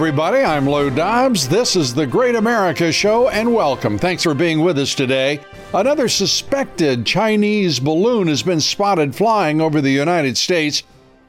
Everybody. 0.00 0.38
I'm 0.38 0.66
Lou 0.66 0.88
Dobbs. 0.88 1.46
This 1.46 1.76
is 1.76 1.92
the 1.92 2.06
Great 2.06 2.34
America 2.34 2.90
Show, 2.90 3.28
and 3.28 3.52
welcome. 3.52 3.98
Thanks 3.98 4.22
for 4.22 4.32
being 4.32 4.60
with 4.60 4.78
us 4.78 4.94
today. 4.94 5.40
Another 5.74 6.08
suspected 6.08 7.04
Chinese 7.04 7.80
balloon 7.80 8.26
has 8.28 8.42
been 8.42 8.62
spotted 8.62 9.14
flying 9.14 9.60
over 9.60 9.82
the 9.82 9.90
United 9.90 10.38
States, 10.38 10.84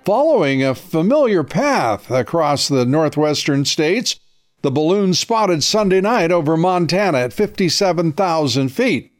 following 0.06 0.64
a 0.64 0.74
familiar 0.74 1.44
path 1.44 2.10
across 2.10 2.70
the 2.70 2.86
northwestern 2.86 3.66
states. 3.66 4.18
The 4.62 4.72
balloon 4.72 5.16
spotted 5.16 5.66
Sunday 5.66 6.00
night 6.00 6.32
over 6.32 6.56
Montana 6.56 7.18
at 7.18 7.34
57,000 7.34 8.70
feet. 8.70 9.12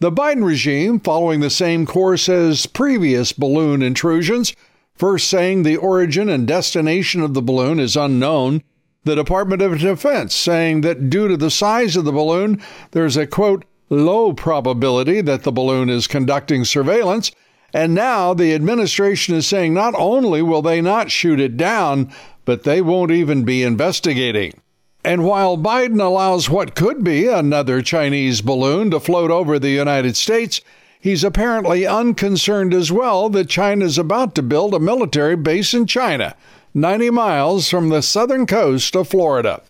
The 0.00 0.12
Biden 0.12 0.44
regime, 0.44 1.00
following 1.00 1.40
the 1.40 1.48
same 1.48 1.86
course 1.86 2.28
as 2.28 2.66
previous 2.66 3.32
balloon 3.32 3.80
intrusions, 3.80 4.54
First, 5.00 5.30
saying 5.30 5.62
the 5.62 5.78
origin 5.78 6.28
and 6.28 6.46
destination 6.46 7.22
of 7.22 7.32
the 7.32 7.40
balloon 7.40 7.80
is 7.80 7.96
unknown. 7.96 8.62
The 9.04 9.16
Department 9.16 9.62
of 9.62 9.78
Defense 9.78 10.34
saying 10.34 10.82
that 10.82 11.08
due 11.08 11.26
to 11.26 11.36
the 11.36 11.50
size 11.50 11.96
of 11.96 12.04
the 12.04 12.12
balloon, 12.12 12.60
there's 12.90 13.16
a 13.16 13.26
quote, 13.26 13.64
low 13.88 14.34
probability 14.34 15.22
that 15.22 15.42
the 15.42 15.50
balloon 15.50 15.88
is 15.88 16.06
conducting 16.06 16.66
surveillance. 16.66 17.32
And 17.72 17.94
now 17.94 18.34
the 18.34 18.54
administration 18.54 19.34
is 19.34 19.46
saying 19.46 19.72
not 19.72 19.94
only 19.96 20.42
will 20.42 20.60
they 20.60 20.82
not 20.82 21.10
shoot 21.10 21.40
it 21.40 21.56
down, 21.56 22.12
but 22.44 22.64
they 22.64 22.82
won't 22.82 23.10
even 23.10 23.44
be 23.44 23.62
investigating. 23.62 24.60
And 25.02 25.24
while 25.24 25.56
Biden 25.56 26.00
allows 26.00 26.50
what 26.50 26.74
could 26.74 27.02
be 27.02 27.26
another 27.26 27.80
Chinese 27.80 28.42
balloon 28.42 28.90
to 28.90 29.00
float 29.00 29.30
over 29.30 29.58
the 29.58 29.70
United 29.70 30.14
States, 30.14 30.60
He's 31.02 31.24
apparently 31.24 31.86
unconcerned 31.86 32.74
as 32.74 32.92
well 32.92 33.30
that 33.30 33.48
China 33.48 33.86
is 33.86 33.96
about 33.96 34.34
to 34.34 34.42
build 34.42 34.74
a 34.74 34.78
military 34.78 35.34
base 35.34 35.72
in 35.72 35.86
China, 35.86 36.36
90 36.74 37.10
miles 37.10 37.68
from 37.68 37.88
the 37.88 38.02
southern 38.02 38.46
coast 38.46 38.94
of 38.94 39.08
Florida. 39.08 39.62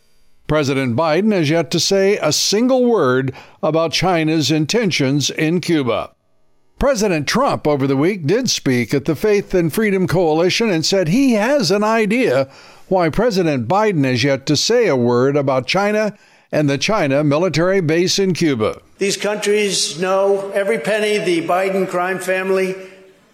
President 0.47 0.97
Biden 0.97 1.33
has 1.33 1.49
yet 1.49 1.71
to 1.71 1.81
say 1.81 2.19
a 2.19 2.33
single 2.33 2.85
word 2.85 3.33
about 3.63 3.93
China's 3.93 4.51
intentions 4.51 5.31
in 5.31 5.61
Cuba. 5.61 6.13
President 6.79 7.27
Trump 7.27 7.67
over 7.67 7.87
the 7.87 7.97
week 7.97 8.27
did 8.27 8.51
speak 8.51 8.93
at 8.93 9.05
the 9.05 9.15
Faith 9.15 9.55
and 9.55 9.73
Freedom 9.73 10.07
Coalition 10.07 10.69
and 10.71 10.85
said 10.85 11.09
he 11.09 11.35
has 11.35 11.71
an 11.71 11.85
idea 11.85 12.51
why 12.89 13.09
President 13.09 13.69
Biden 13.69 14.05
has 14.05 14.25
yet 14.25 14.45
to 14.47 14.57
say 14.57 14.89
a 14.89 14.97
word 14.97 15.37
about 15.37 15.67
China 15.67 16.17
and 16.53 16.69
the 16.69 16.79
China 16.79 17.23
military 17.23 17.81
base 17.81 18.19
in 18.19 18.35
Cuba. 18.35 18.81
These 18.99 19.17
countries 19.17 20.01
know 20.01 20.51
every 20.51 20.79
penny 20.79 21.19
the 21.19 21.47
Biden 21.47 21.89
crime 21.89 22.19
family 22.19 22.75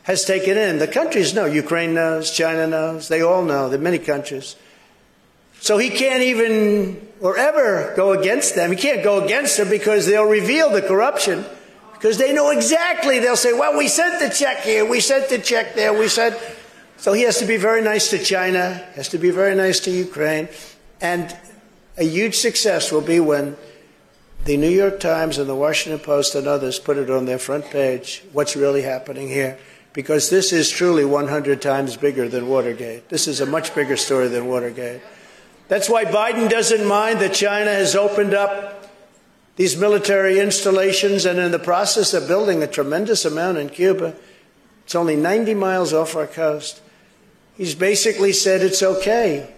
has 0.07 0.25
taken 0.25 0.57
in. 0.57 0.79
The 0.79 0.87
countries 0.87 1.35
know. 1.35 1.47
Ukraine 1.47 1.93
knows, 1.95 2.31
China 2.31 2.67
knows, 2.69 3.09
they 3.09 3.23
all 3.23 3.45
know, 3.45 3.69
there 3.69 3.79
are 3.79 3.83
many 3.83 3.99
countries. 3.99 4.55
So 5.61 5.79
he 5.79 5.91
can't 5.91 6.23
even 6.23 7.09
or 7.21 7.37
ever 7.37 7.93
go 7.97 8.12
against 8.12 8.55
them. 8.55 8.71
He 8.71 8.77
can't 8.77 9.03
go 9.03 9.25
against 9.25 9.57
them 9.57 9.69
because 9.69 10.07
they'll 10.07 10.28
reveal 10.28 10.71
the 10.71 10.83
corruption. 10.83 11.45
Because 11.93 12.19
they 12.19 12.33
know 12.33 12.50
exactly. 12.50 13.19
They'll 13.19 13.37
say, 13.37 13.53
well, 13.53 13.77
we 13.77 13.89
sent 13.89 14.21
the 14.21 14.28
check 14.28 14.61
here, 14.61 14.84
we 14.89 15.00
sent 15.00 15.28
the 15.28 15.39
check 15.39 15.75
there, 15.75 15.93
we 15.93 16.06
sent. 16.06 16.39
So 16.99 17.12
he 17.12 17.22
has 17.22 17.39
to 17.39 17.47
be 17.47 17.56
very 17.56 17.83
nice 17.83 18.11
to 18.11 18.19
China, 18.22 18.75
has 18.95 19.09
to 19.09 19.19
be 19.19 19.31
very 19.31 19.56
nice 19.56 19.81
to 19.81 19.91
Ukraine. 19.91 20.49
And 21.00 21.37
a 21.97 22.05
huge 22.05 22.37
success 22.37 22.93
will 22.93 23.00
be 23.00 23.19
when 23.19 23.56
the 24.45 24.56
New 24.56 24.69
York 24.71 25.00
Times 25.00 25.39
and 25.39 25.49
the 25.49 25.56
Washington 25.56 25.99
Post 25.99 26.37
and 26.37 26.47
others 26.47 26.78
put 26.78 26.97
it 26.97 27.11
on 27.11 27.25
their 27.25 27.39
front 27.39 27.65
page 27.65 28.22
what's 28.33 28.55
really 28.55 28.83
happening 28.83 29.27
here. 29.28 29.59
Because 29.97 30.29
this 30.29 30.53
is 30.53 30.69
truly 30.69 31.07
100 31.07 31.62
times 31.62 31.97
bigger 31.97 32.29
than 32.29 32.49
Watergate. 32.49 33.09
This 33.09 33.27
is 33.27 33.41
a 33.41 33.47
much 33.47 33.75
bigger 33.75 33.97
story 33.97 34.29
than 34.29 34.47
Watergate. 34.47 35.01
That's 35.69 35.89
why 35.89 36.05
Biden 36.05 36.51
doesn't 36.51 36.87
mind 36.87 37.21
that 37.21 37.33
China 37.33 37.73
has 37.73 37.97
opened 37.97 38.34
up 38.34 38.91
these 39.57 39.75
military 39.75 40.39
installations 40.39 41.25
and 41.25 41.39
in 41.39 41.51
the 41.51 41.59
process 41.59 42.12
of 42.12 42.29
building 42.29 42.62
a 42.62 42.67
tremendous 42.67 43.25
amount 43.25 43.57
in 43.57 43.71
Cuba. 43.71 44.15
It's 44.84 44.95
only 44.95 45.17
90 45.17 45.55
miles 45.55 45.95
off 45.95 46.15
our 46.15 46.27
coast. 46.27 46.83
He's 47.57 47.75
basically 47.75 48.34
said 48.34 48.61
it's 48.61 48.83
okay. 48.83 49.51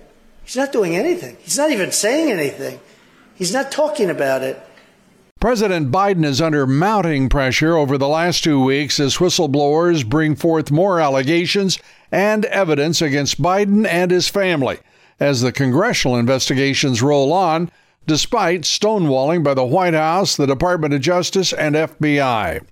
He's 0.45 0.55
not 0.55 0.71
doing 0.71 0.95
anything. 0.95 1.37
He's 1.41 1.59
not 1.59 1.73
even 1.73 1.91
saying 1.91 2.31
anything. 2.31 2.79
He's 3.35 3.53
not 3.53 3.73
talking 3.73 4.09
about 4.09 4.45
it. 4.45 4.57
President 5.41 5.93
Biden 5.93 6.25
is 6.25 6.41
under 6.41 6.67
mounting 6.67 7.29
pressure 7.29 7.77
over 7.77 7.97
the 7.97 8.09
last 8.09 8.43
two 8.43 8.61
weeks 8.61 8.99
as 8.99 9.19
whistleblowers 9.19 10.05
bring 10.05 10.35
forth 10.35 10.73
more 10.73 10.99
allegations 10.99 11.79
and 12.11 12.45
evidence 12.47 13.01
against 13.01 13.41
Biden 13.41 13.87
and 13.87 14.11
his 14.11 14.27
family 14.27 14.79
as 15.21 15.41
the 15.41 15.53
congressional 15.53 16.17
investigations 16.17 17.03
roll 17.03 17.33
on, 17.33 17.71
despite 18.05 18.63
stonewalling 18.63 19.45
by 19.45 19.55
the 19.55 19.65
White 19.65 19.95
House, 19.95 20.37
the 20.37 20.47
Department 20.47 20.93
of 20.93 21.03
Justice, 21.03 21.53
and 21.53 21.77
FBI. 21.77 22.65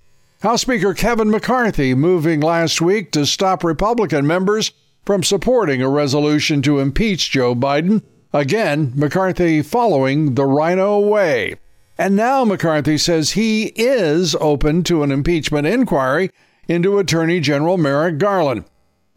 House 0.43 0.63
Speaker 0.63 0.93
Kevin 0.93 1.31
McCarthy 1.31 1.95
moving 1.95 2.41
last 2.41 2.81
week 2.81 3.13
to 3.13 3.27
stop 3.27 3.63
Republican 3.63 4.27
members 4.27 4.73
from 5.05 5.23
supporting 5.23 5.83
a 5.83 5.89
resolution 5.89 6.63
to 6.63 6.81
impeach 6.81 7.31
Joe 7.31 7.55
Biden. 7.55 8.03
Again, 8.33 8.93
McCarthy 8.97 9.63
following 9.63 10.35
the 10.35 10.45
Rhino 10.45 10.99
way. 10.99 11.55
And 11.99 12.15
now 12.15 12.45
McCarthy 12.45 12.99
says 12.99 13.33
he 13.33 13.73
is 13.75 14.35
open 14.37 14.83
to 14.85 15.03
an 15.03 15.11
impeachment 15.11 15.67
inquiry 15.67 16.31
into 16.69 16.99
Attorney 16.99 17.41
General 17.41 17.79
Merrick 17.79 18.19
Garland. 18.19 18.65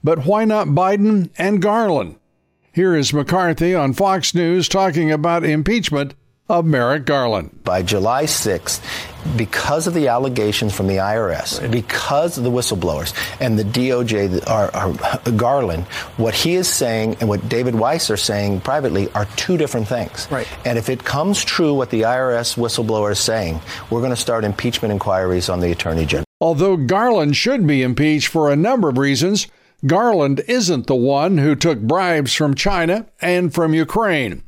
But 0.03 0.25
why 0.25 0.45
not 0.45 0.67
Biden 0.67 1.29
and 1.38 1.62
Garland? 1.62 2.16
Here 2.72 2.95
is 2.95 3.13
McCarthy 3.13 3.75
on 3.75 3.94
Fox 3.94 4.34
News 4.34 4.69
talking 4.69 5.12
about 5.12 5.44
impeachment 5.44 6.13
of 6.47 6.66
Merrick 6.66 7.06
Garland. 7.06 7.63
By 7.63 7.81
July 7.81 8.23
6th, 8.23 8.81
because 9.38 9.88
of 9.88 9.94
the 9.94 10.07
allegations 10.07 10.74
from 10.75 10.88
the 10.88 10.97
IRS, 10.97 11.62
right. 11.62 11.72
because 11.72 12.38
of 12.38 12.44
the 12.44 12.52
whistleblowers 12.52 13.13
and 13.40 13.57
the 13.57 13.63
DOJ, 13.63 14.47
are, 14.50 14.74
are, 14.75 15.31
Garland, 15.31 15.84
what 16.18 16.34
he 16.34 16.56
is 16.56 16.68
saying 16.68 17.18
and 17.19 17.30
what 17.30 17.47
David 17.50 17.75
Weiss 17.75 18.09
are 18.09 18.18
saying 18.18 18.62
privately 18.62 19.12
are 19.13 19.25
two 19.35 19.57
different 19.57 19.88
things. 19.88 20.28
Right. 20.31 20.47
And 20.66 20.78
if 20.78 20.90
it 20.90 21.03
comes 21.03 21.44
true 21.44 21.74
what 21.74 21.90
the 21.90 22.02
IRS 22.02 22.57
whistleblower 22.57 23.12
is 23.12 23.19
saying, 23.19 23.62
we're 23.90 24.02
going 24.02 24.12
to 24.12 24.16
start 24.16 24.44
impeachment 24.44 24.91
inquiries 24.91 25.50
on 25.50 25.59
the 25.59 25.72
Attorney 25.72 26.06
General. 26.06 26.25
Although 26.41 26.78
Garland 26.78 27.36
should 27.36 27.68
be 27.68 27.81
impeached 27.81 28.28
for 28.28 28.51
a 28.51 28.56
number 28.56 28.90
of 28.90 28.97
reasons, 28.97 29.47
Garland 29.86 30.41
isn't 30.47 30.88
the 30.88 30.96
one 30.96 31.38
who 31.38 31.56
took 31.56 31.80
bribes 31.80 32.34
from 32.34 32.53
China 32.53 33.06
and 33.22 33.53
from 33.53 33.74
Ukraine. 33.74 34.44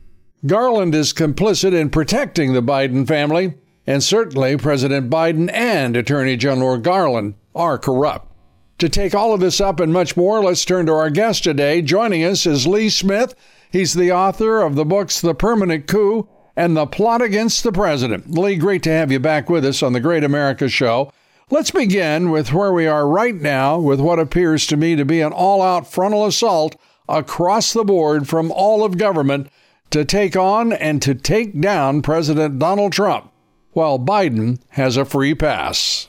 Garland 0.46 0.96
is 0.96 1.14
complicit 1.14 1.74
in 1.74 1.90
protecting 1.90 2.54
the 2.54 2.64
Biden 2.64 3.08
family, 3.08 3.54
and 3.92 4.02
certainly 4.02 4.56
President 4.56 5.10
Biden 5.10 5.52
and 5.52 5.98
Attorney 5.98 6.38
General 6.38 6.78
Garland 6.78 7.36
are 7.54 7.78
corrupt. 7.78 8.32
To 8.78 8.88
take 8.88 9.14
all 9.14 9.34
of 9.34 9.42
this 9.42 9.60
up 9.60 9.82
and 9.82 9.92
much 9.92 10.16
more, 10.16 10.42
let's 10.42 10.64
turn 10.64 10.86
to 10.86 10.94
our 10.94 11.10
guest 11.10 11.44
today. 11.44 11.82
Joining 11.82 12.24
us 12.24 12.46
is 12.46 12.66
Lee 12.66 12.90
Smith. 12.90 13.36
He's 13.70 13.94
the 13.94 14.12
author 14.12 14.62
of 14.62 14.76
the 14.76 14.86
books 14.86 15.20
The 15.20 15.36
Permanent 15.36 15.88
Coup 15.88 16.28
and 16.56 16.76
The 16.76 16.88
Plot 16.88 17.22
Against 17.22 17.64
the 17.64 17.72
President. 17.74 18.32
Lee, 18.32 18.56
great 18.56 18.82
to 18.84 18.92
have 18.92 19.12
you 19.12 19.20
back 19.20 19.50
with 19.50 19.66
us 19.66 19.84
on 19.84 19.92
the 19.92 20.00
Great 20.00 20.24
America 20.24 20.70
Show. 20.70 21.12
Let's 21.50 21.72
begin 21.72 22.32
with 22.32 22.54
where 22.54 22.72
we 22.72 22.88
are 22.88 23.06
right 23.06 23.36
now 23.36 23.78
with 23.78 24.00
what 24.00 24.20
appears 24.20 24.66
to 24.68 24.78
me 24.78 24.96
to 24.96 25.04
be 25.04 25.20
an 25.20 25.34
all 25.34 25.62
out 25.62 25.86
frontal 25.86 26.26
assault 26.26 26.78
across 27.10 27.74
the 27.74 27.84
board 27.84 28.30
from 28.30 28.54
all 28.54 28.86
of 28.86 28.98
government 28.98 29.50
to 29.90 30.06
take 30.06 30.38
on 30.38 30.72
and 30.72 31.02
to 31.02 31.14
take 31.14 31.60
down 31.60 32.02
President 32.02 32.58
Donald 32.58 32.94
Trump, 32.94 33.31
while 33.74 34.00
Biden 34.00 34.60
has 34.70 34.98
a 34.98 35.06
free 35.06 35.36
pass. 35.36 36.08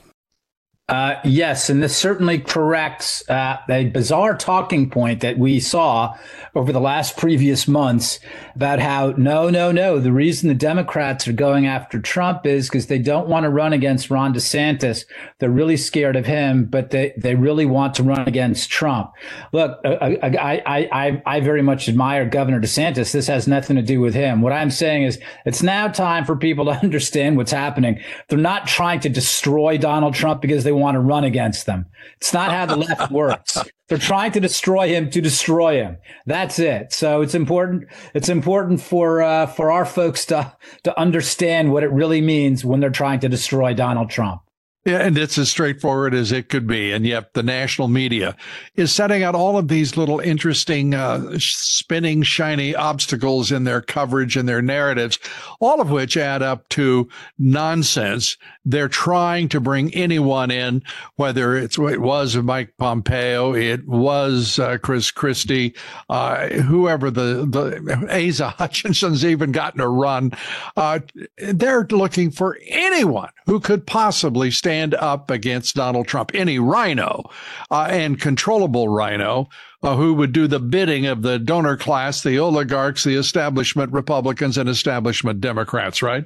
Uh, 0.89 1.15
yes, 1.23 1.69
and 1.69 1.81
this 1.81 1.95
certainly 1.95 2.37
corrects 2.37 3.27
uh, 3.29 3.57
a 3.69 3.85
bizarre 3.85 4.35
talking 4.35 4.89
point 4.89 5.21
that 5.21 5.37
we 5.37 5.57
saw 5.57 6.13
over 6.55 6.73
the 6.73 6.79
last 6.81 7.15
previous 7.15 7.69
months 7.69 8.19
about 8.53 8.79
how 8.79 9.11
no, 9.17 9.49
no, 9.49 9.71
no. 9.71 9.97
The 9.97 10.11
reason 10.11 10.49
the 10.49 10.55
Democrats 10.55 11.25
are 11.25 11.33
going 11.33 11.65
after 11.67 12.01
Trump 12.01 12.45
is 12.45 12.67
because 12.67 12.87
they 12.87 12.99
don't 12.99 13.29
want 13.29 13.45
to 13.45 13.49
run 13.49 13.71
against 13.71 14.09
Ron 14.09 14.33
DeSantis. 14.33 15.05
They're 15.39 15.49
really 15.49 15.77
scared 15.77 16.17
of 16.17 16.25
him, 16.25 16.65
but 16.65 16.89
they, 16.89 17.13
they 17.15 17.35
really 17.35 17.65
want 17.65 17.95
to 17.95 18.03
run 18.03 18.27
against 18.27 18.69
Trump. 18.69 19.13
Look, 19.53 19.79
uh, 19.85 19.87
uh, 19.87 20.15
I, 20.21 20.61
I, 20.65 20.89
I, 20.91 21.21
I 21.25 21.39
very 21.39 21.61
much 21.61 21.87
admire 21.87 22.25
Governor 22.25 22.59
DeSantis. 22.59 23.13
This 23.13 23.27
has 23.27 23.47
nothing 23.47 23.77
to 23.77 23.81
do 23.81 24.01
with 24.01 24.13
him. 24.13 24.41
What 24.41 24.51
I'm 24.51 24.69
saying 24.69 25.03
is 25.03 25.17
it's 25.45 25.63
now 25.63 25.87
time 25.87 26.25
for 26.25 26.35
people 26.35 26.65
to 26.65 26.71
understand 26.83 27.37
what's 27.37 27.53
happening. 27.53 28.01
They're 28.27 28.37
not 28.37 28.67
trying 28.67 28.99
to 28.99 29.09
destroy 29.09 29.77
Donald 29.77 30.13
Trump 30.13 30.41
because 30.41 30.65
they 30.65 30.72
want 30.75 30.95
to 30.95 30.99
run 30.99 31.23
against 31.23 31.65
them. 31.65 31.85
It's 32.17 32.33
not 32.33 32.51
how 32.51 32.65
the 32.65 32.75
left 32.75 33.11
works. 33.11 33.57
They're 33.87 33.97
trying 33.97 34.31
to 34.31 34.39
destroy 34.39 34.87
him 34.87 35.09
to 35.11 35.21
destroy 35.21 35.75
him. 35.75 35.97
That's 36.25 36.59
it. 36.59 36.93
So 36.93 37.21
it's 37.21 37.35
important. 37.35 37.85
It's 38.13 38.29
important 38.29 38.81
for 38.81 39.21
uh, 39.21 39.45
for 39.47 39.71
our 39.71 39.85
folks 39.85 40.25
to 40.27 40.55
to 40.83 40.99
understand 40.99 41.71
what 41.71 41.83
it 41.83 41.91
really 41.91 42.21
means 42.21 42.65
when 42.65 42.79
they're 42.79 42.89
trying 42.89 43.19
to 43.21 43.29
destroy 43.29 43.73
Donald 43.73 44.09
Trump. 44.09 44.41
Yeah, 44.85 44.97
and 44.97 45.17
it's 45.17 45.37
as 45.37 45.49
straightforward 45.49 46.13
as 46.13 46.33
it 46.33 46.49
could 46.49 46.67
be. 46.67 46.91
And 46.91 47.05
yet, 47.05 47.33
the 47.33 47.43
national 47.43 47.87
media 47.87 48.35
is 48.75 48.91
setting 48.91 49.23
out 49.23 49.33
all 49.33 49.57
of 49.57 49.69
these 49.69 49.95
little 49.95 50.19
interesting, 50.19 50.93
uh, 50.93 51.37
spinning, 51.37 52.21
shiny 52.21 52.75
obstacles 52.75 53.49
in 53.49 53.63
their 53.63 53.79
coverage 53.79 54.35
and 54.35 54.47
their 54.47 54.61
narratives, 54.61 55.19
all 55.61 55.79
of 55.79 55.89
which 55.89 56.17
add 56.17 56.41
up 56.41 56.67
to 56.69 57.07
nonsense. 57.39 58.35
They're 58.65 58.89
trying 58.89 59.47
to 59.49 59.61
bring 59.61 59.93
anyone 59.93 60.51
in, 60.51 60.83
whether 61.15 61.55
it's 61.55 61.77
it 61.77 62.01
was 62.01 62.35
Mike 62.35 62.73
Pompeo, 62.77 63.55
it 63.55 63.87
was 63.87 64.59
uh, 64.59 64.79
Chris 64.79 65.11
Christie, 65.11 65.75
uh, 66.09 66.49
whoever 66.49 67.09
the 67.09 67.47
the 67.49 68.07
Asa 68.11 68.49
Hutchinson's 68.57 69.23
even 69.23 69.53
gotten 69.53 69.79
a 69.79 69.87
run. 69.87 70.33
Uh, 70.75 70.99
they're 71.37 71.87
looking 71.89 72.31
for 72.31 72.57
anyone 72.67 73.29
who 73.45 73.61
could 73.61 73.87
possibly 73.87 74.51
stand 74.51 74.72
stand 74.73 74.95
up 74.95 75.29
against 75.29 75.75
Donald 75.75 76.07
Trump, 76.07 76.31
any 76.33 76.57
rhino 76.57 77.29
uh, 77.69 77.87
and 77.91 78.19
controllable 78.19 78.89
rhino 78.89 79.47
uh, 79.83 79.95
who 79.95 80.15
would 80.15 80.31
do 80.31 80.47
the 80.47 80.59
bidding 80.59 81.05
of 81.05 81.21
the 81.21 81.37
donor 81.37 81.77
class, 81.77 82.23
the 82.23 82.39
oligarchs, 82.39 83.03
the 83.03 83.13
establishment 83.13 83.91
Republicans, 83.91 84.57
and 84.57 84.67
establishment 84.67 85.39
Democrats, 85.39 86.01
right? 86.01 86.25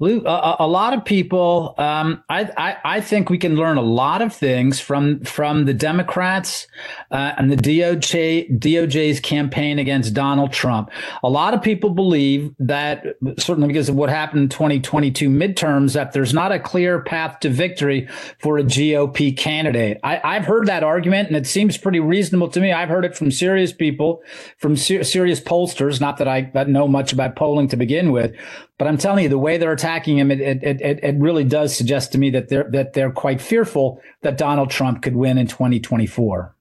A, 0.00 0.56
a, 0.60 0.66
lot 0.66 0.94
of 0.94 1.04
people, 1.04 1.76
um, 1.78 2.24
I, 2.28 2.50
I, 2.56 2.76
I, 2.96 3.00
think 3.00 3.30
we 3.30 3.38
can 3.38 3.54
learn 3.54 3.76
a 3.76 3.82
lot 3.82 4.20
of 4.20 4.34
things 4.34 4.80
from 4.80 5.22
from 5.22 5.64
the 5.64 5.74
Democrats 5.74 6.66
uh, 7.12 7.34
and 7.36 7.52
the 7.52 7.56
DOJ 7.56 8.58
DOJ's 8.58 9.20
campaign 9.20 9.78
against 9.78 10.12
Donald 10.12 10.52
Trump. 10.52 10.90
A 11.22 11.28
lot 11.28 11.54
of 11.54 11.62
people 11.62 11.90
believe 11.90 12.52
that, 12.58 13.04
certainly 13.38 13.68
because 13.68 13.88
of 13.88 13.94
what 13.94 14.10
happened 14.10 14.42
in 14.42 14.48
2022 14.48 15.28
midterms, 15.28 15.92
that 15.92 16.12
there's 16.12 16.34
not 16.34 16.50
a 16.50 16.58
clear 16.58 17.02
path 17.02 17.38
to 17.40 17.48
victory 17.48 18.08
for 18.40 18.58
a 18.58 18.64
GOP 18.64 19.36
candidate. 19.36 20.00
I, 20.02 20.34
have 20.34 20.46
heard 20.46 20.66
that 20.66 20.82
argument, 20.82 21.28
and 21.28 21.36
it 21.36 21.46
seems 21.46 21.78
pretty 21.78 22.00
reasonable 22.00 22.48
to 22.48 22.60
me. 22.60 22.72
I've 22.72 22.88
heard 22.88 23.04
it 23.04 23.16
from 23.16 23.30
serious 23.30 23.72
people, 23.72 24.22
from 24.58 24.74
ser- 24.74 25.04
serious 25.04 25.40
pollsters. 25.40 26.00
Not 26.00 26.16
that 26.16 26.26
I 26.26 26.50
know 26.66 26.88
much 26.88 27.12
about 27.12 27.36
polling 27.36 27.68
to 27.68 27.76
begin 27.76 28.10
with, 28.10 28.34
but 28.82 28.88
I'm 28.88 28.98
telling 28.98 29.22
you, 29.22 29.28
the 29.28 29.38
way 29.38 29.58
they're 29.58 29.76
attacking 29.82 30.18
him, 30.18 30.30
it, 30.30 30.40
it, 30.40 30.62
it, 30.62 31.00
it 31.02 31.16
really 31.18 31.44
does 31.44 31.76
suggest 31.76 32.12
to 32.12 32.18
me 32.18 32.30
that 32.30 32.48
they're, 32.48 32.70
that 32.70 32.92
they're 32.92 33.10
quite 33.10 33.40
fearful 33.40 34.00
that 34.22 34.38
Donald 34.38 34.70
Trump 34.70 35.02
could 35.02 35.16
win 35.16 35.38
in 35.38 35.46
2024 35.46 36.54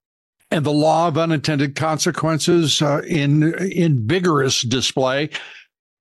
and 0.52 0.66
the 0.66 0.72
law 0.72 1.08
of 1.08 1.18
unintended 1.18 1.76
consequences 1.76 2.82
uh, 2.82 3.02
in 3.08 3.54
in 3.72 4.06
vigorous 4.06 4.62
display. 4.62 5.30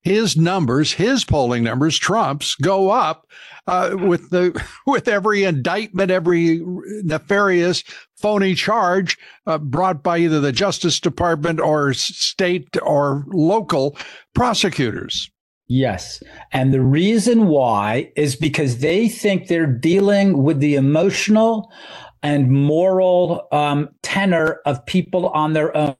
His 0.02 0.36
numbers, 0.36 0.92
his 0.92 1.24
polling 1.24 1.62
numbers, 1.62 1.98
Trump's 1.98 2.56
go 2.56 2.90
up 2.90 3.26
uh, 3.66 3.96
with 3.96 4.30
the 4.30 4.60
with 4.86 5.06
every 5.06 5.44
indictment, 5.44 6.10
every 6.10 6.60
nefarious, 7.04 7.84
phony 8.16 8.54
charge 8.54 9.16
uh, 9.46 9.58
brought 9.58 10.02
by 10.02 10.18
either 10.18 10.40
the 10.40 10.52
Justice 10.52 10.98
Department 10.98 11.60
or 11.60 11.94
state 11.94 12.76
or 12.82 13.24
local 13.28 13.96
prosecutors. 14.34 15.30
Yes. 15.72 16.20
And 16.50 16.74
the 16.74 16.80
reason 16.80 17.46
why 17.46 18.10
is 18.16 18.34
because 18.34 18.78
they 18.78 19.08
think 19.08 19.46
they're 19.46 19.68
dealing 19.68 20.42
with 20.42 20.58
the 20.58 20.74
emotional 20.74 21.70
and 22.24 22.50
moral 22.50 23.46
um, 23.52 23.88
tenor 24.02 24.60
of 24.66 24.84
people 24.86 25.28
on 25.28 25.52
their 25.52 25.74
own 25.76 25.94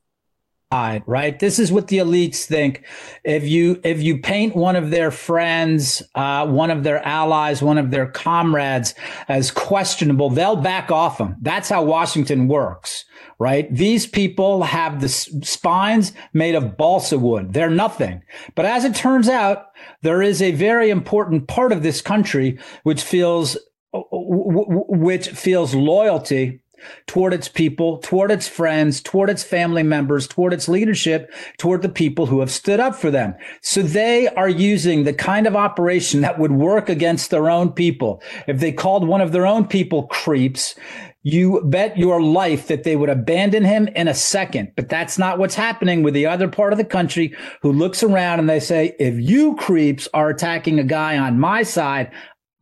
side, 0.73 1.03
right? 1.07 1.37
This 1.41 1.59
is 1.59 1.73
what 1.73 1.89
the 1.89 1.99
elites 1.99 2.45
think. 2.45 2.85
If 3.25 3.45
you 3.45 3.81
if 3.83 4.01
you 4.01 4.21
paint 4.21 4.55
one 4.55 4.77
of 4.77 4.91
their 4.91 5.11
friends, 5.11 6.01
uh, 6.15 6.47
one 6.47 6.71
of 6.71 6.85
their 6.85 7.05
allies, 7.05 7.61
one 7.61 7.77
of 7.77 7.91
their 7.91 8.07
comrades 8.07 8.95
as 9.27 9.51
questionable, 9.51 10.31
they'll 10.31 10.55
back 10.55 10.93
off 10.93 11.19
them. 11.19 11.35
That's 11.43 11.69
how 11.69 11.83
Washington 11.83 12.47
works 12.49 13.05
right? 13.39 13.75
These 13.75 14.07
people 14.07 14.65
have 14.65 15.01
the 15.01 15.09
spines 15.09 16.13
made 16.35 16.55
of 16.55 16.77
balsa 16.77 17.19
wood. 17.19 17.55
They're 17.55 17.71
nothing. 17.71 18.21
But 18.55 18.67
as 18.67 18.85
it 18.85 18.95
turns 18.95 19.31
out, 19.31 19.69
there 20.03 20.21
is 20.21 20.43
a 20.43 20.51
very 20.51 20.91
important 20.91 21.49
part 21.49 21.73
of 21.73 21.83
this 21.83 22.03
country 22.03 22.59
which 22.83 23.03
feels 23.03 23.57
which 23.93 25.29
feels 25.31 25.75
loyalty 25.75 26.61
toward 27.07 27.33
its 27.33 27.49
people, 27.49 27.99
toward 27.99 28.31
its 28.31 28.49
friends, 28.49 29.01
toward 29.01 29.31
its 29.31 29.43
family 29.43 29.83
members, 29.83 30.27
toward 30.27 30.53
its 30.53 30.69
leadership, 30.69 31.33
toward 31.59 31.83
the 31.83 31.89
people 31.89 32.27
who 32.27 32.41
have 32.41 32.51
stood 32.51 32.81
up 32.81 32.95
for 32.95 33.11
them. 33.11 33.35
So 33.63 33.83
they 33.83 34.29
are 34.29 34.49
using 34.49 35.05
the 35.05 35.13
kind 35.13 35.47
of 35.47 35.57
operation 35.57 36.21
that 36.21 36.39
would 36.39 36.53
work 36.53 36.89
against 36.89 37.31
their 37.31 37.51
own 37.51 37.73
people. 37.73 38.23
If 38.47 38.61
they 38.61 38.73
called 38.73 39.07
one 39.07 39.21
of 39.21 39.33
their 39.33 39.47
own 39.47 39.67
people 39.67 40.07
creeps, 40.09 40.75
you 41.23 41.61
bet 41.65 41.99
your 41.99 42.23
life 42.23 42.69
that 42.69 42.85
they 42.85 42.97
would 42.97 43.11
abandon 43.11 43.63
him 43.63 43.89
in 43.89 44.09
a 44.09 44.15
second. 44.15 44.73
But 44.75 44.89
that's 44.89 45.19
not 45.19 45.39
what's 45.39 45.55
happening 45.55 46.03
with 46.03 46.15
the 46.15 46.27
other 46.27 46.49
part 46.49 46.73
of 46.73 46.79
the 46.79 46.85
country 46.85 47.35
who 47.61 47.73
looks 47.73 48.03
around 48.03 48.39
and 48.39 48.49
they 48.49 48.61
say, 48.61 48.97
if 48.99 49.15
you 49.19 49.55
creeps 49.57 50.09
are 50.15 50.31
attacking 50.31 50.79
a 50.79 50.85
guy 50.85 51.19
on 51.19 51.39
my 51.39 51.63
side, 51.63 52.11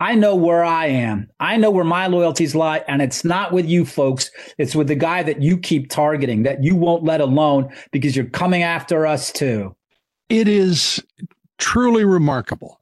I 0.00 0.14
know 0.14 0.36
where 0.36 0.64
I 0.64 0.86
am. 0.86 1.28
I 1.40 1.56
know 1.56 1.70
where 1.70 1.84
my 1.84 2.06
loyalties 2.06 2.54
lie. 2.54 2.84
And 2.86 3.02
it's 3.02 3.24
not 3.24 3.52
with 3.52 3.66
you 3.66 3.84
folks. 3.84 4.30
It's 4.56 4.74
with 4.76 4.86
the 4.88 4.94
guy 4.94 5.22
that 5.24 5.42
you 5.42 5.58
keep 5.58 5.90
targeting, 5.90 6.44
that 6.44 6.62
you 6.62 6.76
won't 6.76 7.04
let 7.04 7.20
alone 7.20 7.72
because 7.90 8.14
you're 8.14 8.26
coming 8.26 8.62
after 8.62 9.06
us 9.06 9.32
too. 9.32 9.74
It 10.28 10.46
is 10.46 11.02
truly 11.58 12.04
remarkable 12.04 12.80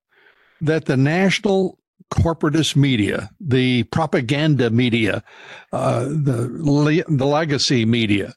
that 0.61 0.85
the 0.85 0.97
national 0.97 1.79
corporatist 2.13 2.77
media, 2.77 3.31
the 3.41 3.85
propaganda 3.85 4.71
media, 4.71 5.25
uh, 5.73 6.05
the, 6.05 7.05
the 7.09 7.27
legacy 7.27 7.85
media, 7.85 8.35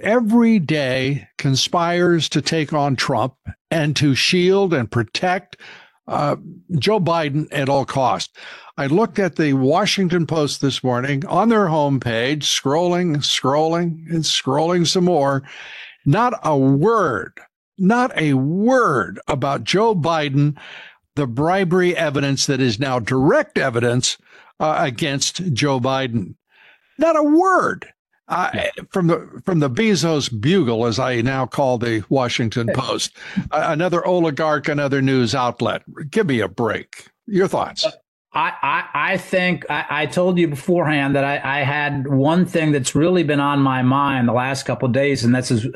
every 0.00 0.58
day 0.58 1.28
conspires 1.36 2.28
to 2.30 2.40
take 2.40 2.72
on 2.72 2.96
Trump 2.96 3.34
and 3.70 3.94
to 3.96 4.14
shield 4.14 4.72
and 4.72 4.90
protect 4.90 5.56
uh, 6.12 6.36
Joe 6.78 7.00
Biden 7.00 7.48
at 7.50 7.68
all 7.68 7.84
costs. 7.84 8.32
I 8.76 8.86
looked 8.86 9.18
at 9.18 9.36
the 9.36 9.52
Washington 9.54 10.26
Post 10.26 10.60
this 10.60 10.82
morning 10.82 11.26
on 11.26 11.48
their 11.48 11.66
homepage, 11.66 12.42
scrolling, 12.42 13.16
scrolling, 13.18 14.08
and 14.10 14.24
scrolling 14.24 14.86
some 14.86 15.04
more. 15.04 15.42
Not 16.04 16.38
a 16.42 16.56
word, 16.56 17.38
not 17.78 18.16
a 18.16 18.34
word 18.34 19.20
about 19.28 19.64
Joe 19.64 19.94
Biden, 19.94 20.56
the 21.16 21.26
bribery 21.26 21.96
evidence 21.96 22.46
that 22.46 22.60
is 22.60 22.78
now 22.78 22.98
direct 22.98 23.58
evidence 23.58 24.18
uh, 24.58 24.76
against 24.78 25.52
Joe 25.52 25.80
Biden. 25.80 26.34
Not 26.98 27.16
a 27.16 27.22
word. 27.22 27.92
Uh, 28.32 28.50
from 28.88 29.08
the 29.08 29.42
from 29.44 29.58
the 29.58 29.68
Bezos 29.68 30.30
Bugle, 30.40 30.86
as 30.86 30.98
I 30.98 31.20
now 31.20 31.44
call 31.44 31.76
the 31.76 32.02
Washington 32.08 32.66
Post, 32.74 33.14
another 33.50 34.04
oligarch, 34.06 34.68
another 34.68 35.02
news 35.02 35.34
outlet. 35.34 35.82
Give 36.10 36.26
me 36.26 36.40
a 36.40 36.48
break. 36.48 37.08
Your 37.26 37.46
thoughts? 37.46 37.86
I, 38.34 38.52
I, 38.62 39.12
I 39.12 39.16
think 39.18 39.66
I, 39.68 39.84
I, 39.90 40.06
told 40.06 40.38
you 40.38 40.48
beforehand 40.48 41.14
that 41.16 41.24
I, 41.24 41.58
I, 41.60 41.64
had 41.64 42.08
one 42.08 42.46
thing 42.46 42.72
that's 42.72 42.94
really 42.94 43.24
been 43.24 43.40
on 43.40 43.60
my 43.60 43.82
mind 43.82 44.26
the 44.26 44.32
last 44.32 44.62
couple 44.64 44.86
of 44.86 44.94
days, 44.94 45.22
and 45.22 45.34
that's 45.34 45.50
is 45.50 45.66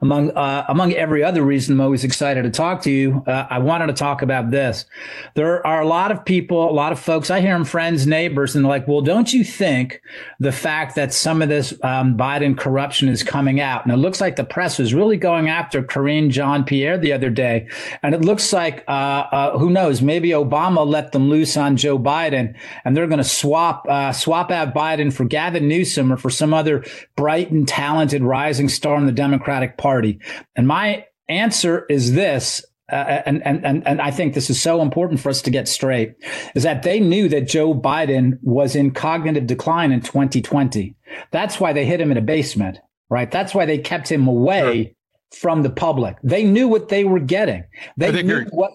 among 0.00 0.30
uh, 0.30 0.64
among 0.66 0.94
every 0.94 1.22
other 1.22 1.42
reason 1.42 1.74
I'm 1.74 1.82
always 1.82 2.04
excited 2.04 2.44
to 2.44 2.50
talk 2.50 2.80
to 2.82 2.90
you. 2.90 3.22
Uh, 3.26 3.46
I 3.50 3.58
wanted 3.58 3.88
to 3.88 3.92
talk 3.92 4.22
about 4.22 4.50
this. 4.50 4.86
There 5.34 5.66
are 5.66 5.82
a 5.82 5.86
lot 5.86 6.10
of 6.10 6.24
people, 6.24 6.70
a 6.70 6.72
lot 6.72 6.90
of 6.90 6.98
folks. 6.98 7.30
I 7.30 7.42
hear 7.42 7.52
them, 7.52 7.66
friends, 7.66 8.06
neighbors, 8.06 8.56
and 8.56 8.64
they're 8.64 8.70
like, 8.70 8.88
"Well, 8.88 9.02
don't 9.02 9.30
you 9.34 9.44
think 9.44 10.00
the 10.40 10.52
fact 10.52 10.94
that 10.94 11.12
some 11.12 11.42
of 11.42 11.50
this 11.50 11.74
um, 11.82 12.16
Biden 12.16 12.56
corruption 12.56 13.10
is 13.10 13.22
coming 13.22 13.60
out, 13.60 13.84
and 13.84 13.92
it 13.92 13.98
looks 13.98 14.22
like 14.22 14.36
the 14.36 14.44
press 14.44 14.78
was 14.78 14.94
really 14.94 15.18
going 15.18 15.50
after 15.50 15.82
Karine 15.82 16.30
Jean 16.30 16.64
Pierre 16.64 16.96
the 16.96 17.12
other 17.12 17.28
day, 17.28 17.68
and 18.02 18.14
it 18.14 18.22
looks 18.22 18.54
like 18.54 18.84
uh, 18.88 18.90
uh 19.30 19.58
who 19.58 19.68
knows, 19.68 20.00
maybe 20.00 20.30
Obama 20.30 20.86
let 20.86 21.12
them 21.12 21.28
loose 21.28 21.58
on 21.58 21.76
Joe." 21.76 22.05
Biden, 22.06 22.54
and 22.84 22.96
they're 22.96 23.08
going 23.08 23.18
to 23.18 23.24
swap 23.24 23.86
uh, 23.88 24.12
swap 24.12 24.50
out 24.52 24.74
Biden 24.74 25.12
for 25.12 25.24
Gavin 25.24 25.66
Newsom 25.66 26.12
or 26.12 26.16
for 26.16 26.30
some 26.30 26.54
other 26.54 26.84
bright 27.16 27.50
and 27.50 27.66
talented 27.66 28.22
rising 28.22 28.68
star 28.68 28.96
in 28.96 29.06
the 29.06 29.12
Democratic 29.12 29.76
Party. 29.76 30.20
And 30.54 30.68
my 30.68 31.04
answer 31.28 31.84
is 31.90 32.14
this. 32.14 32.64
Uh, 32.90 33.22
and, 33.26 33.44
and, 33.44 33.66
and, 33.66 33.84
and 33.84 34.00
I 34.00 34.12
think 34.12 34.34
this 34.34 34.48
is 34.48 34.62
so 34.62 34.80
important 34.80 35.18
for 35.18 35.28
us 35.28 35.42
to 35.42 35.50
get 35.50 35.66
straight 35.66 36.14
is 36.54 36.62
that 36.62 36.84
they 36.84 37.00
knew 37.00 37.28
that 37.30 37.48
Joe 37.48 37.74
Biden 37.74 38.38
was 38.42 38.76
in 38.76 38.92
cognitive 38.92 39.48
decline 39.48 39.90
in 39.90 40.02
2020. 40.02 40.94
That's 41.32 41.58
why 41.58 41.72
they 41.72 41.84
hit 41.84 42.00
him 42.00 42.12
in 42.12 42.16
a 42.16 42.22
basement, 42.22 42.78
right? 43.10 43.28
That's 43.28 43.56
why 43.56 43.66
they 43.66 43.78
kept 43.78 44.08
him 44.08 44.28
away 44.28 44.84
sure. 44.84 44.92
from 45.40 45.62
the 45.64 45.70
public. 45.70 46.16
They 46.22 46.44
knew 46.44 46.68
what 46.68 46.88
they 46.88 47.02
were 47.02 47.18
getting. 47.18 47.64
They 47.96 48.22
knew 48.22 48.44
what 48.52 48.70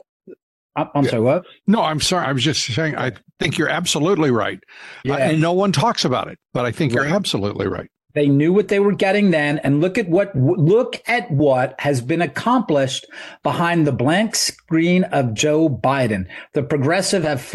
I'm 0.76 1.06
sorry, 1.06 1.22
what? 1.22 1.46
No, 1.68 1.82
I'm 1.82 2.00
sorry. 2.00 2.26
I 2.26 2.32
was 2.32 2.44
just 2.44 2.66
saying, 2.66 2.96
I 2.96 3.12
think 3.40 3.58
you're 3.58 3.70
absolutely 3.70 4.32
right. 4.32 4.60
Yeah. 5.04 5.16
Uh, 5.16 5.18
and 5.18 5.42
no 5.42 5.52
one 5.54 5.72
talks 5.72 6.06
about 6.06 6.30
it, 6.30 6.40
but 6.54 6.66
I 6.66 6.72
think 6.72 6.94
right. 6.94 7.08
you're 7.08 7.16
absolutely 7.16 7.68
right. 7.68 7.90
They 8.14 8.28
knew 8.28 8.52
what 8.52 8.68
they 8.68 8.80
were 8.80 8.94
getting 8.94 9.32
then, 9.32 9.60
and 9.60 9.80
look 9.80 9.98
at 9.98 10.10
what 10.10 10.36
look 10.36 11.02
at 11.08 11.32
what 11.32 11.80
has 11.80 12.02
been 12.02 12.22
accomplished 12.22 13.06
behind 13.42 13.88
the 13.88 13.94
blank 13.94 14.36
screen 14.36 15.06
of 15.06 15.34
Joe 15.34 15.70
Biden. 15.70 16.28
The 16.54 16.64
progressive 16.64 17.24
have 17.24 17.50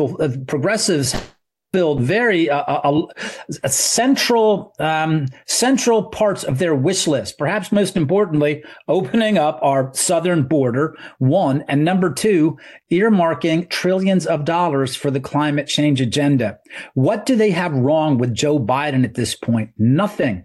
progressives 0.46 1.14
filled 1.72 2.00
very 2.00 2.48
uh, 2.48 2.62
uh, 2.62 2.80
a, 2.84 3.56
a 3.64 3.68
central 3.68 4.74
um, 4.78 5.26
central 5.46 6.04
parts 6.04 6.44
of 6.44 6.58
their 6.58 6.74
wish 6.74 7.06
list. 7.06 7.38
Perhaps 7.38 7.72
most 7.72 7.96
importantly, 7.96 8.62
opening 8.88 9.38
up 9.38 9.58
our 9.62 9.90
southern 9.94 10.44
border. 10.44 10.96
One 11.18 11.64
and 11.68 11.84
number 11.84 12.12
two, 12.12 12.56
earmarking 12.90 13.68
trillions 13.68 14.26
of 14.26 14.44
dollars 14.44 14.96
for 14.96 15.10
the 15.10 15.20
climate 15.20 15.66
change 15.66 16.00
agenda. 16.00 16.58
What 16.94 17.26
do 17.26 17.36
they 17.36 17.50
have 17.50 17.72
wrong 17.72 18.18
with 18.18 18.34
Joe 18.34 18.58
Biden 18.58 19.04
at 19.04 19.14
this 19.14 19.34
point? 19.34 19.70
Nothing. 19.78 20.44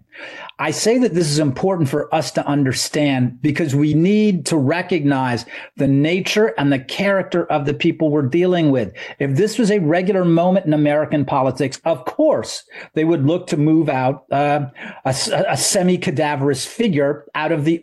I 0.58 0.70
say 0.70 0.98
that 0.98 1.14
this 1.14 1.30
is 1.30 1.38
important 1.38 1.88
for 1.88 2.14
us 2.14 2.30
to 2.32 2.46
understand 2.46 3.40
because 3.40 3.74
we 3.74 3.94
need 3.94 4.46
to 4.46 4.56
recognize 4.56 5.46
the 5.76 5.88
nature 5.88 6.54
and 6.58 6.72
the 6.72 6.78
character 6.78 7.46
of 7.46 7.64
the 7.64 7.74
people 7.74 8.10
we're 8.10 8.22
dealing 8.22 8.70
with. 8.70 8.92
If 9.18 9.36
this 9.36 9.58
was 9.58 9.70
a 9.70 9.78
regular 9.80 10.24
moment 10.24 10.66
in 10.66 10.74
American 10.74 11.24
politics, 11.24 11.80
of 11.84 12.04
course, 12.04 12.64
they 12.94 13.04
would 13.04 13.26
look 13.26 13.46
to 13.48 13.56
move 13.56 13.88
out 13.88 14.26
uh, 14.30 14.66
a, 15.04 15.14
a 15.48 15.56
semi 15.56 15.98
cadaverous 15.98 16.66
figure 16.66 17.26
out 17.34 17.50
of 17.50 17.64
the 17.64 17.82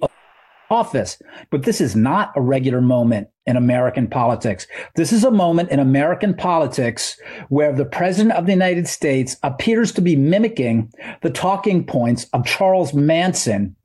office. 0.69 1.21
But 1.49 1.63
this 1.63 1.81
is 1.81 1.95
not 1.95 2.31
a 2.35 2.41
regular 2.41 2.81
moment 2.81 3.29
in 3.45 3.57
American 3.57 4.07
politics. 4.07 4.67
This 4.95 5.11
is 5.11 5.23
a 5.23 5.31
moment 5.31 5.71
in 5.71 5.79
American 5.79 6.35
politics 6.35 7.19
where 7.49 7.73
the 7.73 7.85
president 7.85 8.35
of 8.35 8.45
the 8.45 8.51
United 8.51 8.87
States 8.87 9.37
appears 9.43 9.91
to 9.93 10.01
be 10.01 10.15
mimicking 10.15 10.91
the 11.21 11.31
talking 11.31 11.83
points 11.83 12.25
of 12.33 12.45
Charles 12.45 12.93
Manson 12.93 13.75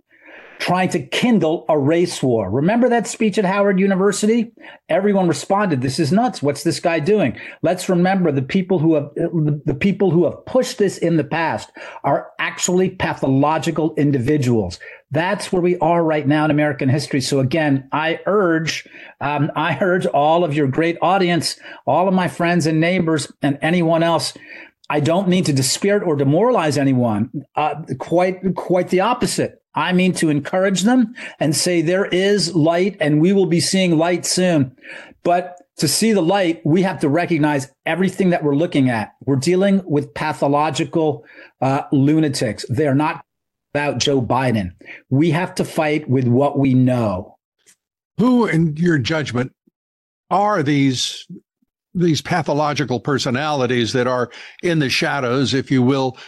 trying 0.65 0.89
to 0.89 0.99
kindle 0.99 1.67
a 1.69 1.79
race 1.79 2.23
war. 2.23 2.51
Remember 2.51 2.89
that 2.89 3.07
speech 3.07 3.37
at 3.37 3.45
Howard 3.45 3.79
University? 3.79 4.51
Everyone 4.89 5.29
responded, 5.29 5.83
"This 5.83 5.99
is 5.99 6.11
nuts. 6.11 6.43
What's 6.43 6.63
this 6.63 6.81
guy 6.81 7.01
doing?" 7.01 7.37
Let's 7.61 7.91
remember 7.91 8.33
the 8.33 8.41
people 8.41 8.79
who 8.79 8.95
have 8.95 9.11
the 9.15 9.77
people 9.79 10.11
who 10.11 10.25
have 10.25 10.47
pushed 10.47 10.79
this 10.79 10.97
in 10.97 11.19
the 11.19 11.25
past 11.25 11.71
are 12.03 12.29
actually 12.39 12.89
pathological 12.89 13.93
individuals. 13.99 14.79
That's 15.11 15.53
where 15.53 15.61
we 15.61 15.77
are 15.79 16.03
right 16.03 16.27
now 16.27 16.47
in 16.47 16.51
American 16.51 16.89
history. 16.89 17.21
So 17.21 17.41
again, 17.41 17.87
I 17.93 18.21
urge, 18.27 18.89
um, 19.21 19.53
I 19.55 19.77
urge 19.81 20.07
all 20.07 20.45
of 20.45 20.55
your 20.55 20.67
great 20.67 20.97
audience, 21.03 21.61
all 21.87 22.09
of 22.09 22.15
my 22.15 22.27
friends 22.27 22.67
and 22.67 22.81
neighbors, 22.81 23.31
and 23.43 23.59
anyone 23.61 24.03
else. 24.03 24.33
I 24.91 25.01
don't 25.01 25.29
mean 25.29 25.45
to 25.45 25.53
dispirit 25.53 26.03
or 26.03 26.17
demoralize 26.17 26.77
anyone. 26.77 27.31
Uh, 27.57 27.83
quite, 27.99 28.39
quite 28.55 28.89
the 28.91 29.01
opposite. 29.01 29.63
I 29.75 29.93
mean 29.93 30.13
to 30.15 30.29
encourage 30.29 30.83
them 30.83 31.15
and 31.41 31.57
say 31.57 31.83
there 31.83 32.07
is 32.07 32.55
light 32.55 32.97
and 33.01 33.21
we 33.21 33.33
will 33.33 33.47
be 33.47 33.61
seeing 33.61 33.99
light 33.99 34.25
soon. 34.25 34.77
But 35.23 35.57
to 35.79 35.89
see 35.89 36.13
the 36.13 36.23
light, 36.23 36.61
we 36.65 36.83
have 36.83 37.01
to 37.01 37.09
recognize 37.09 37.69
everything 37.85 38.31
that 38.31 38.45
we're 38.45 38.55
looking 38.55 38.89
at. 38.91 39.15
We're 39.25 39.37
dealing 39.37 39.83
with 39.85 40.15
pathological 40.15 41.25
uh, 41.61 41.83
lunatics. 41.91 42.65
They're 42.69 42.95
not 42.95 43.25
about 43.73 43.99
Joe 43.99 44.23
Biden. 44.23 44.71
We 45.11 45.31
have 45.31 45.55
to 45.57 45.65
fight 45.65 46.09
with 46.09 46.29
what 46.29 46.59
we 46.59 46.75
know. 46.75 47.37
Who, 48.19 48.47
in 48.47 48.77
your 48.77 48.99
judgment, 48.99 49.53
are 50.31 50.63
these 50.63 51.27
these 51.95 52.21
pathological 52.21 53.01
personalities 53.01 53.93
that 53.93 54.07
are 54.07 54.31
in 54.63 54.81
the 54.81 54.91
shadows, 54.91 55.55
if 55.55 55.71
you 55.71 55.83
will, 55.83 56.19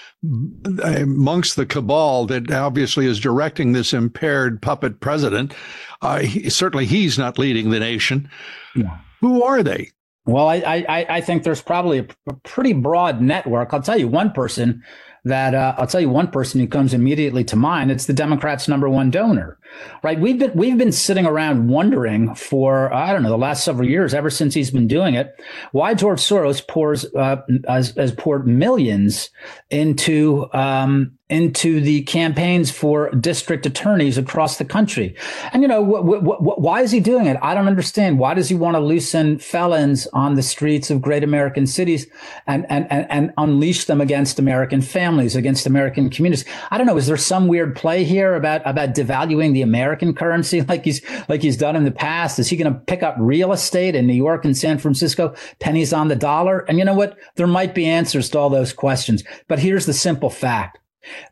amongst 0.83 1.57
the 1.57 1.67
cabal 1.67 2.27
that 2.27 2.51
obviously 2.51 3.07
is 3.07 3.21
directing 3.21 3.73
this 3.73 3.93
impaired 3.93 4.63
puppet 4.63 5.01
president. 5.01 5.55
Uh, 6.03 6.21
he, 6.21 6.49
certainly, 6.51 6.87
he's 6.87 7.19
not 7.19 7.39
leading 7.39 7.71
the 7.71 7.81
nation. 7.81 8.31
Yeah. 8.75 8.99
Who 9.21 9.43
are 9.43 9.63
they? 9.63 9.91
Well, 10.25 10.49
I, 10.49 10.85
I, 10.89 11.07
I 11.09 11.21
think 11.21 11.45
there's 11.45 11.63
probably 11.63 11.99
a, 12.01 12.07
a 12.29 12.35
pretty 12.45 12.73
broad 12.73 13.21
network. 13.21 13.73
I'll 13.73 13.83
tell 13.83 13.99
you 13.99 14.09
one 14.09 14.33
person 14.33 14.83
that 15.27 15.57
uh, 15.57 15.75
I'll 15.77 15.89
tell 15.89 16.01
you 16.01 16.09
one 16.09 16.31
person 16.31 16.61
who 16.61 16.69
comes 16.69 16.95
immediately 16.95 17.43
to 17.45 17.57
mind. 17.57 17.91
It's 17.91 18.07
the 18.07 18.13
Democrats' 18.13 18.69
number 18.69 18.89
one 18.89 19.11
donor, 19.11 19.59
right? 20.05 20.21
We've 20.21 20.39
been 20.39 20.53
we've 20.55 20.79
been 20.79 20.93
sitting 20.93 21.27
around 21.27 21.69
wondering 21.69 22.33
for 22.37 22.95
I 22.95 23.13
don't 23.13 23.25
know 23.25 23.31
the 23.31 23.37
last 23.37 23.65
several 23.65 23.89
years, 23.89 24.15
ever 24.15 24.31
since 24.31 24.55
he's 24.55 24.71
been 24.71 24.87
doing 24.87 25.15
it, 25.15 25.35
why 25.73 25.95
George 25.95 26.21
Soros 26.21 26.65
pours 26.67 27.05
uh, 27.17 27.43
has, 27.67 27.91
has 27.97 28.13
poured 28.13 28.47
millions 28.47 29.31
into 29.69 30.47
um, 30.53 31.19
into 31.29 31.81
the 31.81 32.03
campaigns 32.03 32.71
for 32.71 33.11
district 33.11 33.67
attorneys 33.67 34.17
across 34.17 34.59
the 34.59 34.65
country. 34.65 35.17
And, 35.53 35.61
you 35.61 35.69
know, 35.69 35.85
wh- 35.85 36.25
wh- 36.25 36.39
wh- 36.39 36.59
why 36.59 36.83
is 36.83 36.93
he 36.93 37.01
doing 37.01 37.27
it? 37.27 37.37
I 37.43 37.53
don't 37.53 37.67
understand. 37.67 38.21
Why 38.21 38.33
does 38.33 38.49
he 38.49 38.55
want 38.55 38.77
to 38.77 38.81
loosen 38.81 39.39
felons 39.41 40.07
on 40.13 40.37
the 40.37 40.43
streets 40.43 40.89
of 40.89 41.03
great 41.03 41.25
American 41.25 41.67
cities 41.67 42.07
and, 42.47 42.65
and, 42.69 42.87
and, 42.93 43.11
and 43.11 43.33
unleash 43.39 43.87
them 43.87 44.01
against 44.01 44.39
American 44.39 44.81
families, 44.81 45.35
against 45.35 45.67
American 45.67 46.11
communities? 46.11 46.45
I 46.71 46.79
don't 46.79 46.87
know. 46.87 46.97
Is 46.97 47.09
there 47.09 47.17
some 47.17 47.49
weird 47.49 47.75
play 47.75 48.05
here 48.05 48.37
about, 48.37 48.63
about 48.65 48.95
devaluing 48.95 49.53
the 49.53 49.63
American 49.63 50.15
currency 50.15 50.63
like 50.69 50.85
he's, 50.85 51.03
like 51.29 51.43
he's 51.43 51.57
done 51.57 51.75
in 51.75 51.83
the 51.83 51.91
past? 51.91 52.39
Is 52.39 52.49
he 52.49 52.57
going 52.57 52.73
to 52.73 52.79
pick 52.79 53.03
up 53.03 53.17
real 53.19 53.53
estate 53.53 53.97
in 53.97 54.07
New 54.07 54.15
York 54.15 54.45
and 54.45 54.57
San 54.57 54.79
Francisco, 54.79 55.35
pennies 55.59 55.93
on 55.93 56.07
the 56.07 56.15
dollar? 56.15 56.61
And 56.69 56.79
you 56.79 56.85
know 56.85 56.95
what? 56.95 57.19
There 57.35 57.49
might 57.49 57.75
be 57.75 57.85
answers 57.85 58.31
to 58.31 58.39
all 58.39 58.49
those 58.49 58.73
questions, 58.73 59.25
but 59.49 59.59
here's 59.59 59.87
the 59.87 59.93
simple 59.93 60.31
fact. 60.31 60.79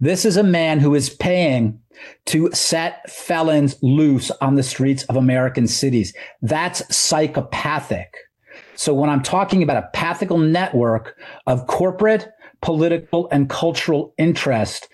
This 0.01 0.25
is 0.25 0.37
a 0.37 0.43
man 0.43 0.81
who 0.81 0.95
is 0.95 1.11
paying 1.11 1.81
to 2.27 2.51
set 2.53 3.09
felons 3.11 3.77
loose 3.83 4.31
on 4.41 4.55
the 4.55 4.63
streets 4.63 5.05
of 5.05 5.17
American 5.17 5.67
cities. 5.67 6.13
That's 6.43 6.95
psychopathic. 6.95 8.15
So 8.77 8.93
when 8.93 9.11
I'm 9.11 9.23
talking 9.23 9.63
about 9.63 9.77
a 9.83 9.91
pathical 9.95 10.39
network 10.39 11.17
of 11.47 11.67
corporate, 11.67 12.29
political, 12.61 13.29
and 13.31 13.49
cultural 13.49 14.15
interest, 14.19 14.89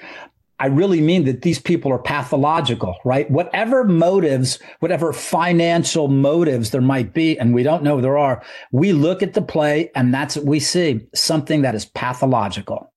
I 0.61 0.67
really 0.67 1.01
mean 1.01 1.25
that 1.25 1.41
these 1.41 1.59
people 1.59 1.91
are 1.91 1.99
pathological, 1.99 2.95
right? 3.03 3.31
Whatever 3.31 3.85
motives, 3.85 4.59
whatever 4.81 5.15
financial 5.15 6.09
motives 6.09 6.71
there 6.71 6.83
might 6.83 7.15
be, 7.15 7.39
and 7.39 7.55
we 7.55 7.63
don't 7.63 7.83
know 7.83 8.03
there 8.03 8.19
are, 8.19 8.43
we 8.71 8.93
look 8.93 9.23
at 9.23 9.33
the 9.33 9.41
play 9.41 9.91
and 9.95 10.13
that's 10.13 10.37
what 10.37 10.45
we 10.45 10.61
see 10.61 11.01
something 11.15 11.63
that 11.63 11.75
is 11.75 11.87
pathological. 11.87 12.90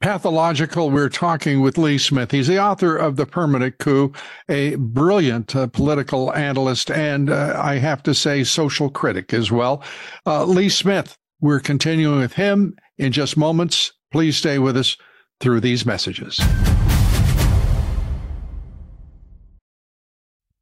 Pathological, 0.00 0.90
we're 0.90 1.10
talking 1.10 1.60
with 1.60 1.76
Lee 1.76 1.98
Smith. 1.98 2.30
He's 2.30 2.46
the 2.46 2.58
author 2.58 2.96
of 2.96 3.16
The 3.16 3.26
Permanent 3.26 3.76
Coup, 3.76 4.14
a 4.48 4.76
brilliant 4.76 5.54
uh, 5.54 5.66
political 5.66 6.32
analyst, 6.32 6.90
and 6.90 7.28
uh, 7.28 7.60
I 7.62 7.74
have 7.74 8.02
to 8.04 8.14
say, 8.14 8.42
social 8.42 8.88
critic 8.88 9.34
as 9.34 9.52
well. 9.52 9.84
Uh, 10.24 10.44
Lee 10.46 10.70
Smith, 10.70 11.18
we're 11.42 11.60
continuing 11.60 12.18
with 12.18 12.32
him 12.32 12.76
in 12.96 13.12
just 13.12 13.36
moments. 13.36 13.92
Please 14.10 14.38
stay 14.38 14.58
with 14.58 14.78
us 14.78 14.96
through 15.38 15.60
these 15.60 15.84
messages. 15.84 16.40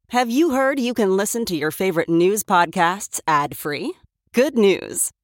Have 0.09 0.29
you 0.29 0.51
heard 0.51 0.81
you 0.81 0.93
can 0.93 1.15
listen 1.15 1.45
to 1.45 1.55
your 1.55 1.71
favorite 1.71 2.09
news 2.09 2.43
podcasts 2.43 3.21
ad 3.25 3.55
free? 3.55 3.93
Good 4.33 4.57
news. 4.57 5.11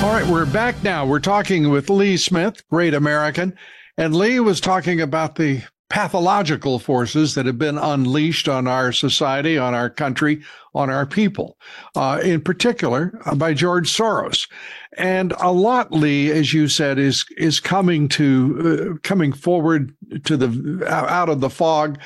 All 0.00 0.12
right, 0.12 0.26
we're 0.28 0.46
back 0.46 0.80
now. 0.84 1.04
We're 1.04 1.18
talking 1.18 1.70
with 1.70 1.90
Lee 1.90 2.16
Smith, 2.16 2.62
great 2.70 2.94
American. 2.94 3.58
And 3.96 4.14
Lee 4.14 4.38
was 4.38 4.60
talking 4.60 5.00
about 5.00 5.34
the 5.34 5.62
pathological 5.90 6.78
forces 6.78 7.34
that 7.34 7.46
have 7.46 7.58
been 7.58 7.76
unleashed 7.76 8.48
on 8.48 8.68
our 8.68 8.92
society, 8.92 9.58
on 9.58 9.74
our 9.74 9.90
country, 9.90 10.40
on 10.72 10.88
our 10.88 11.04
people, 11.04 11.58
uh, 11.96 12.20
in 12.22 12.40
particular 12.42 13.20
uh, 13.26 13.34
by 13.34 13.52
George 13.52 13.90
Soros. 13.90 14.48
And 14.96 15.32
a 15.40 15.52
lot, 15.52 15.92
Lee, 15.92 16.30
as 16.30 16.54
you 16.54 16.66
said, 16.66 16.98
is 16.98 17.24
is 17.36 17.60
coming 17.60 18.08
to 18.08 18.96
uh, 18.96 18.98
coming 19.06 19.32
forward 19.32 19.94
to 20.24 20.36
the 20.36 20.84
out 20.88 21.28
of 21.28 21.40
the 21.40 21.50
fog 21.50 21.98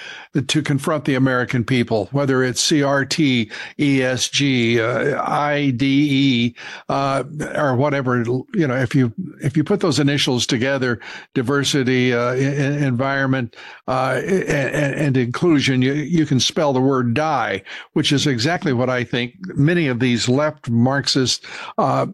to 0.49 0.63
confront 0.63 1.05
the 1.05 1.15
American 1.15 1.65
people, 1.65 2.09
whether 2.11 2.43
it's 2.43 2.67
CRT, 2.69 3.53
ESG, 3.79 4.79
uh, 4.79 5.23
IDE, 5.23 6.55
uh, 6.89 7.25
or 7.55 7.77
whatever. 7.77 8.23
You 8.55 8.67
know, 8.67 8.77
if 8.77 8.95
you 8.95 9.13
if 9.43 9.57
you 9.57 9.63
put 9.63 9.81
those 9.81 10.01
initials 10.01 10.47
together, 10.47 11.01
diversity, 11.35 12.13
uh, 12.13 12.35
environment, 12.35 13.57
uh, 13.87 14.21
and, 14.25 14.95
and, 14.95 15.17
inclusion, 15.17 15.83
you 15.83 15.93
you 15.93 16.27
can 16.27 16.41
spell 16.41 16.73
the 16.73 16.81
word 16.81 17.15
die, 17.15 17.63
which 17.93 18.13
is 18.13 18.27
exactly 18.27 18.73
what 18.73 18.91
I 18.91 19.05
think 19.05 19.35
many 19.55 19.87
of 19.87 20.01
these 20.01 20.29
left 20.29 20.69
Marxist 20.69 21.45
uh, 21.79 22.07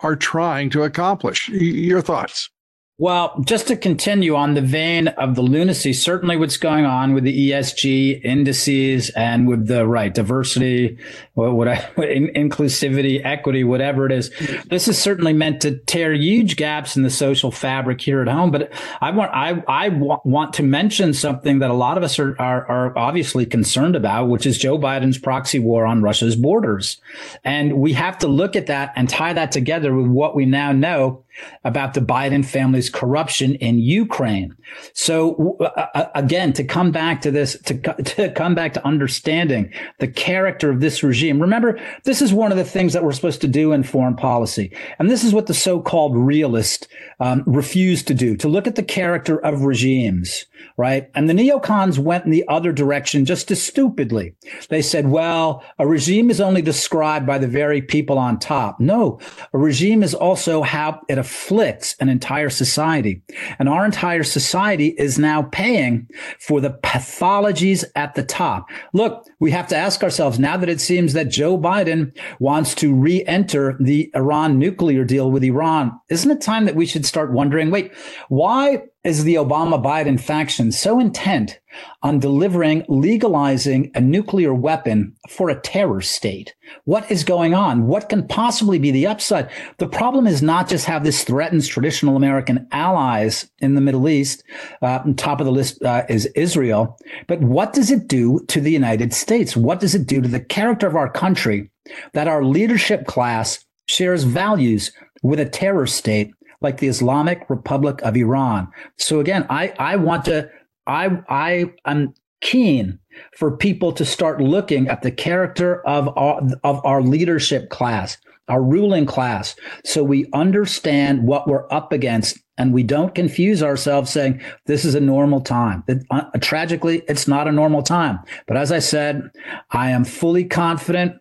are 0.00 0.16
trying 0.16 0.70
to 0.70 0.82
accomplish. 0.82 1.48
Your 1.48 2.00
thoughts? 2.00 2.50
Well, 2.96 3.42
just 3.44 3.66
to 3.68 3.76
continue 3.76 4.36
on 4.36 4.54
the 4.54 4.60
vein 4.60 5.08
of 5.08 5.34
the 5.34 5.42
lunacy, 5.42 5.92
certainly 5.92 6.36
what's 6.36 6.56
going 6.56 6.84
on 6.84 7.12
with 7.12 7.24
the 7.24 7.50
ESG 7.50 8.24
indices 8.24 9.10
and 9.10 9.48
with 9.48 9.66
the 9.66 9.84
right 9.84 10.14
diversity, 10.14 10.96
what, 11.34 11.54
what 11.54 11.68
I, 11.68 11.76
inclusivity, 11.96 13.20
equity, 13.24 13.64
whatever 13.64 14.06
it 14.06 14.12
is, 14.12 14.30
this 14.66 14.88
is 14.88 15.00
certainly 15.00 15.32
meant 15.32 15.60
to 15.62 15.78
tear 15.78 16.12
huge 16.12 16.56
gaps 16.56 16.96
in 16.96 17.02
the 17.02 17.10
social 17.10 17.50
fabric 17.50 18.00
here 18.00 18.22
at 18.22 18.28
home. 18.28 18.50
But 18.50 18.72
I 19.00 19.10
want 19.10 19.32
I 19.34 19.62
I 19.66 19.88
want 19.88 20.52
to 20.54 20.62
mention 20.62 21.12
something 21.12 21.58
that 21.58 21.70
a 21.70 21.74
lot 21.74 21.98
of 21.98 22.04
us 22.04 22.18
are, 22.18 22.40
are 22.40 22.66
are 22.66 22.98
obviously 22.98 23.46
concerned 23.46 23.96
about, 23.96 24.28
which 24.28 24.46
is 24.46 24.58
Joe 24.58 24.78
Biden's 24.78 25.18
proxy 25.18 25.58
war 25.58 25.86
on 25.86 26.02
Russia's 26.02 26.36
borders, 26.36 27.00
and 27.44 27.78
we 27.78 27.92
have 27.94 28.18
to 28.18 28.28
look 28.28 28.56
at 28.56 28.66
that 28.66 28.92
and 28.96 29.08
tie 29.08 29.32
that 29.32 29.50
together 29.52 29.94
with 29.94 30.06
what 30.06 30.36
we 30.36 30.46
now 30.46 30.72
know 30.72 31.24
about 31.64 31.94
the 31.94 32.00
Biden 32.00 32.44
family's 32.44 32.90
corruption 32.90 33.54
in 33.56 33.78
Ukraine. 33.78 34.54
So 34.92 35.56
uh, 35.60 36.06
again, 36.14 36.52
to 36.54 36.64
come 36.64 36.92
back 36.92 37.22
to 37.22 37.30
this, 37.30 37.58
to, 37.62 37.74
to 37.74 38.30
come 38.30 38.54
back 38.54 38.74
to 38.74 38.86
understanding 38.86 39.72
the 39.98 40.08
character 40.08 40.70
of 40.70 40.80
this 40.80 41.02
regime. 41.02 41.23
Remember, 41.32 41.78
this 42.04 42.22
is 42.22 42.32
one 42.32 42.52
of 42.52 42.58
the 42.58 42.64
things 42.64 42.92
that 42.92 43.04
we're 43.04 43.12
supposed 43.12 43.40
to 43.42 43.48
do 43.48 43.72
in 43.72 43.82
foreign 43.82 44.16
policy. 44.16 44.72
And 44.98 45.10
this 45.10 45.24
is 45.24 45.32
what 45.32 45.46
the 45.46 45.54
so-called 45.54 46.16
realist 46.16 46.88
um, 47.20 47.42
refuse 47.46 48.02
to 48.04 48.14
do, 48.14 48.36
to 48.36 48.48
look 48.48 48.66
at 48.66 48.76
the 48.76 48.82
character 48.82 49.38
of 49.38 49.62
regimes, 49.62 50.46
right? 50.76 51.10
And 51.14 51.28
the 51.28 51.34
neocons 51.34 51.98
went 51.98 52.24
in 52.24 52.30
the 52.30 52.44
other 52.48 52.72
direction 52.72 53.24
just 53.24 53.50
as 53.50 53.62
stupidly. 53.62 54.34
They 54.68 54.82
said, 54.82 55.08
well, 55.08 55.62
a 55.78 55.86
regime 55.86 56.30
is 56.30 56.40
only 56.40 56.62
described 56.62 57.26
by 57.26 57.38
the 57.38 57.48
very 57.48 57.82
people 57.82 58.18
on 58.18 58.38
top. 58.38 58.80
No, 58.80 59.20
a 59.52 59.58
regime 59.58 60.02
is 60.02 60.14
also 60.14 60.62
how 60.62 61.00
it 61.08 61.18
afflicts 61.18 61.96
an 62.00 62.08
entire 62.08 62.50
society. 62.50 63.22
And 63.58 63.68
our 63.68 63.84
entire 63.84 64.24
society 64.24 64.88
is 64.98 65.18
now 65.18 65.42
paying 65.42 66.08
for 66.38 66.60
the 66.60 66.70
pathologies 66.70 67.84
at 67.94 68.14
the 68.14 68.24
top. 68.24 68.68
Look, 68.92 69.26
we 69.40 69.50
have 69.50 69.68
to 69.68 69.76
ask 69.76 70.02
ourselves 70.02 70.38
now 70.38 70.56
that 70.56 70.68
it 70.68 70.80
seems 70.80 71.12
that 71.12 71.28
Joe 71.28 71.58
Biden 71.58 72.16
wants 72.38 72.74
to 72.76 72.94
re-enter 72.94 73.76
the 73.80 74.10
Iran 74.14 74.58
nuclear 74.58 75.04
deal 75.04 75.30
with 75.30 75.44
Iran, 75.44 75.92
isn't 76.08 76.30
it 76.30 76.40
time 76.40 76.64
that 76.64 76.76
we 76.76 76.86
should 76.86 77.06
start 77.06 77.32
wondering, 77.32 77.70
wait, 77.70 77.92
why 78.28 78.82
is 79.04 79.24
the 79.24 79.34
Obama 79.34 79.80
Biden 79.82 80.18
faction 80.18 80.72
so 80.72 80.98
intent 80.98 81.60
on 82.02 82.18
delivering, 82.18 82.84
legalizing 82.88 83.90
a 83.94 84.00
nuclear 84.00 84.54
weapon 84.54 85.14
for 85.28 85.50
a 85.50 85.60
terror 85.60 86.00
state? 86.00 86.54
What 86.84 87.10
is 87.10 87.22
going 87.22 87.52
on? 87.52 87.86
What 87.86 88.08
can 88.08 88.26
possibly 88.26 88.78
be 88.78 88.90
the 88.90 89.06
upside? 89.06 89.50
The 89.76 89.88
problem 89.88 90.26
is 90.26 90.42
not 90.42 90.70
just 90.70 90.86
how 90.86 90.98
this 90.98 91.22
threatens 91.22 91.68
traditional 91.68 92.16
American 92.16 92.66
allies 92.72 93.50
in 93.58 93.74
the 93.74 93.82
Middle 93.82 94.08
East. 94.08 94.42
Uh, 94.80 95.00
top 95.16 95.38
of 95.38 95.44
the 95.44 95.52
list 95.52 95.82
uh, 95.82 96.04
is 96.08 96.24
Israel. 96.34 96.98
But 97.26 97.40
what 97.42 97.74
does 97.74 97.90
it 97.90 98.08
do 98.08 98.40
to 98.48 98.60
the 98.60 98.72
United 98.72 99.12
States? 99.12 99.54
What 99.54 99.80
does 99.80 99.94
it 99.94 100.06
do 100.06 100.22
to 100.22 100.28
the 100.28 100.40
character 100.40 100.86
of 100.86 100.96
our 100.96 101.10
country 101.10 101.70
that 102.14 102.28
our 102.28 102.42
leadership 102.42 103.06
class 103.06 103.62
shares 103.86 104.24
values 104.24 104.92
with 105.22 105.38
a 105.38 105.44
terror 105.44 105.86
state 105.86 106.32
like 106.64 106.78
the 106.78 106.88
Islamic 106.88 107.48
Republic 107.48 108.00
of 108.02 108.16
Iran. 108.16 108.66
So 108.98 109.20
again, 109.20 109.46
I, 109.48 109.72
I 109.78 109.96
want 109.96 110.24
to, 110.24 110.50
I, 110.86 111.22
I 111.28 111.72
am 111.84 112.14
keen 112.40 112.98
for 113.36 113.56
people 113.56 113.92
to 113.92 114.04
start 114.04 114.40
looking 114.40 114.88
at 114.88 115.02
the 115.02 115.12
character 115.12 115.86
of 115.86 116.08
our, 116.18 116.42
of 116.64 116.84
our 116.84 117.00
leadership 117.00 117.70
class, 117.70 118.18
our 118.48 118.62
ruling 118.62 119.06
class, 119.06 119.54
so 119.84 120.02
we 120.02 120.28
understand 120.32 121.22
what 121.22 121.46
we're 121.46 121.70
up 121.72 121.92
against 121.92 122.38
and 122.56 122.72
we 122.72 122.82
don't 122.82 123.14
confuse 123.14 123.62
ourselves 123.62 124.10
saying 124.10 124.40
this 124.66 124.84
is 124.84 124.94
a 124.94 125.00
normal 125.00 125.40
time. 125.40 125.82
It, 125.88 126.04
uh, 126.10 126.24
tragically, 126.40 127.02
it's 127.08 127.26
not 127.26 127.48
a 127.48 127.52
normal 127.52 127.82
time. 127.82 128.20
But 128.46 128.56
as 128.56 128.70
I 128.70 128.78
said, 128.78 129.30
I 129.70 129.90
am 129.90 130.04
fully 130.04 130.44
confident 130.44 131.20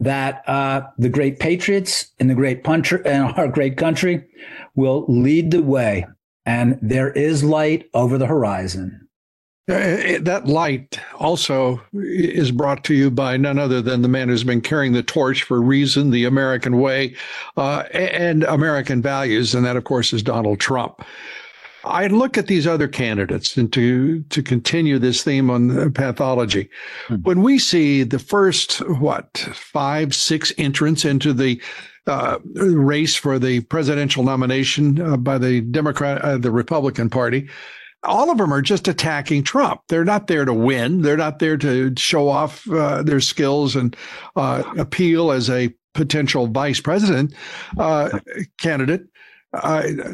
that 0.00 0.42
uh, 0.48 0.82
the 0.98 1.08
great 1.08 1.38
patriots 1.38 2.10
in 2.18 2.26
the 2.26 2.34
great 2.34 2.64
puncher 2.64 3.06
and 3.06 3.32
our 3.36 3.48
great 3.48 3.76
country 3.76 4.24
will 4.74 5.04
lead 5.08 5.50
the 5.50 5.62
way, 5.62 6.06
and 6.46 6.78
there 6.82 7.10
is 7.10 7.44
light 7.44 7.88
over 7.94 8.18
the 8.18 8.26
horizon. 8.26 9.08
Uh, 9.70 10.18
that 10.20 10.42
light 10.46 10.98
also 11.20 11.80
is 11.94 12.50
brought 12.50 12.82
to 12.82 12.94
you 12.94 13.10
by 13.10 13.36
none 13.36 13.60
other 13.60 13.80
than 13.80 14.02
the 14.02 14.08
man 14.08 14.28
who's 14.28 14.42
been 14.42 14.60
carrying 14.60 14.92
the 14.92 15.04
torch 15.04 15.44
for 15.44 15.62
reason, 15.62 16.10
the 16.10 16.24
American 16.24 16.80
way, 16.80 17.14
uh, 17.56 17.84
and 17.94 18.42
American 18.44 19.00
values, 19.00 19.54
and 19.54 19.64
that, 19.64 19.76
of 19.76 19.84
course, 19.84 20.12
is 20.12 20.22
Donald 20.22 20.58
Trump. 20.58 21.04
I 21.84 22.08
look 22.08 22.38
at 22.38 22.46
these 22.48 22.66
other 22.66 22.88
candidates 22.88 23.56
and 23.56 23.72
to 23.72 24.22
to 24.22 24.42
continue 24.42 24.98
this 24.98 25.22
theme 25.22 25.50
on 25.50 25.92
pathology. 25.92 26.68
Mm-hmm. 27.08 27.22
When 27.22 27.42
we 27.42 27.58
see 27.58 28.02
the 28.02 28.18
first 28.18 28.78
what 28.88 29.38
five 29.52 30.14
six 30.14 30.52
entrants 30.58 31.04
into 31.04 31.32
the 31.32 31.60
uh, 32.06 32.38
race 32.54 33.14
for 33.14 33.38
the 33.38 33.60
presidential 33.62 34.24
nomination 34.24 35.00
uh, 35.00 35.16
by 35.16 35.38
the 35.38 35.60
Democrat, 35.60 36.20
uh, 36.22 36.38
the 36.38 36.50
Republican 36.50 37.08
Party. 37.08 37.48
All 38.04 38.30
of 38.30 38.38
them 38.38 38.52
are 38.52 38.62
just 38.62 38.88
attacking 38.88 39.44
Trump. 39.44 39.82
They're 39.88 40.04
not 40.04 40.26
there 40.26 40.44
to 40.44 40.52
win. 40.52 41.02
They're 41.02 41.16
not 41.16 41.38
there 41.38 41.56
to 41.58 41.94
show 41.96 42.28
off 42.28 42.68
uh, 42.68 43.02
their 43.04 43.20
skills 43.20 43.76
and 43.76 43.96
uh, 44.34 44.64
appeal 44.76 45.30
as 45.30 45.48
a 45.48 45.72
potential 45.94 46.48
vice 46.48 46.80
president 46.80 47.34
uh, 47.78 48.18
candidate. 48.58 49.02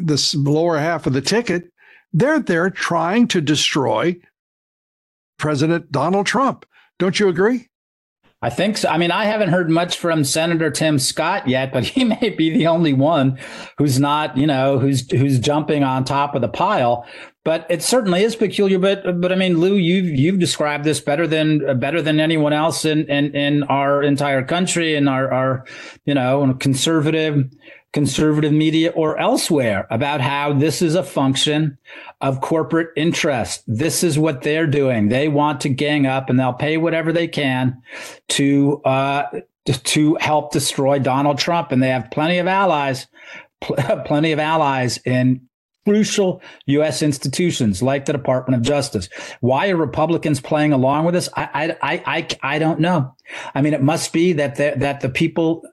this 0.01 0.35
lower 0.35 0.77
half 0.77 1.07
of 1.07 1.13
the 1.13 1.21
ticket, 1.21 1.71
they're 2.13 2.39
there 2.39 2.69
trying 2.69 3.27
to 3.29 3.41
destroy 3.41 4.15
President 5.37 5.91
Donald 5.91 6.27
Trump. 6.27 6.65
Don't 6.99 7.19
you 7.19 7.27
agree? 7.29 7.69
I 8.41 8.49
think 8.49 8.77
so. 8.77 8.87
I 8.87 8.97
mean, 8.97 9.11
I 9.11 9.25
haven't 9.25 9.49
heard 9.49 9.69
much 9.69 9.97
from 9.97 10.23
Senator 10.23 10.71
Tim 10.71 10.97
Scott 10.97 11.47
yet, 11.47 11.73
but 11.73 11.83
he 11.85 12.03
may 12.05 12.29
be 12.29 12.49
the 12.49 12.67
only 12.67 12.93
one 12.93 13.37
who's 13.77 13.99
not, 13.99 14.37
you 14.37 14.47
know, 14.47 14.79
who's 14.79 15.09
who's 15.11 15.39
jumping 15.39 15.83
on 15.83 16.05
top 16.05 16.35
of 16.35 16.41
the 16.41 16.47
pile. 16.47 17.05
But 17.45 17.65
it 17.69 17.81
certainly 17.81 18.23
is 18.23 18.35
peculiar. 18.35 18.79
But 18.79 19.19
but 19.19 19.31
I 19.31 19.35
mean, 19.35 19.57
Lou, 19.59 19.75
you've 19.75 20.05
you've 20.05 20.39
described 20.39 20.83
this 20.83 20.99
better 20.99 21.25
than 21.25 21.79
better 21.79 22.01
than 22.01 22.19
anyone 22.19 22.53
else 22.53 22.85
in 22.85 23.05
in, 23.07 23.35
in 23.35 23.63
our 23.63 24.03
entire 24.03 24.43
country 24.43 24.95
and 24.95 25.09
our 25.09 25.31
our 25.31 25.65
you 26.05 26.13
know 26.13 26.53
conservative 26.59 27.49
conservative 27.91 28.53
media 28.53 28.91
or 28.91 29.17
elsewhere 29.17 29.87
about 29.89 30.21
how 30.21 30.53
this 30.53 30.81
is 30.81 30.95
a 30.95 31.03
function 31.03 31.77
of 32.21 32.41
corporate 32.41 32.89
interest. 32.95 33.63
This 33.67 34.03
is 34.03 34.19
what 34.19 34.41
they're 34.41 34.67
doing. 34.67 35.09
They 35.09 35.27
want 35.27 35.61
to 35.61 35.69
gang 35.69 36.05
up 36.05 36.29
and 36.29 36.39
they'll 36.39 36.53
pay 36.53 36.77
whatever 36.77 37.11
they 37.11 37.27
can 37.27 37.81
to, 38.29 38.81
uh, 38.83 39.23
to 39.65 40.15
help 40.19 40.51
destroy 40.51 40.99
Donald 40.99 41.39
Trump. 41.39 41.71
And 41.71 41.81
they 41.81 41.89
have 41.89 42.11
plenty 42.11 42.37
of 42.37 42.47
allies, 42.47 43.07
pl- 43.61 43.75
plenty 44.05 44.31
of 44.31 44.39
allies 44.39 44.99
in 45.05 45.41
crucial 45.85 46.41
U.S. 46.67 47.01
institutions 47.01 47.81
like 47.81 48.05
the 48.05 48.13
Department 48.13 48.61
of 48.61 48.67
Justice. 48.67 49.09
Why 49.39 49.69
are 49.69 49.75
Republicans 49.75 50.39
playing 50.39 50.73
along 50.73 51.05
with 51.05 51.15
this? 51.15 51.29
I, 51.35 51.75
I, 51.81 52.03
I, 52.05 52.27
I, 52.43 52.59
don't 52.59 52.79
know. 52.79 53.15
I 53.55 53.63
mean, 53.63 53.73
it 53.73 53.81
must 53.81 54.13
be 54.13 54.33
that 54.33 54.57
the, 54.57 54.73
that 54.77 55.01
the 55.01 55.09
people 55.09 55.63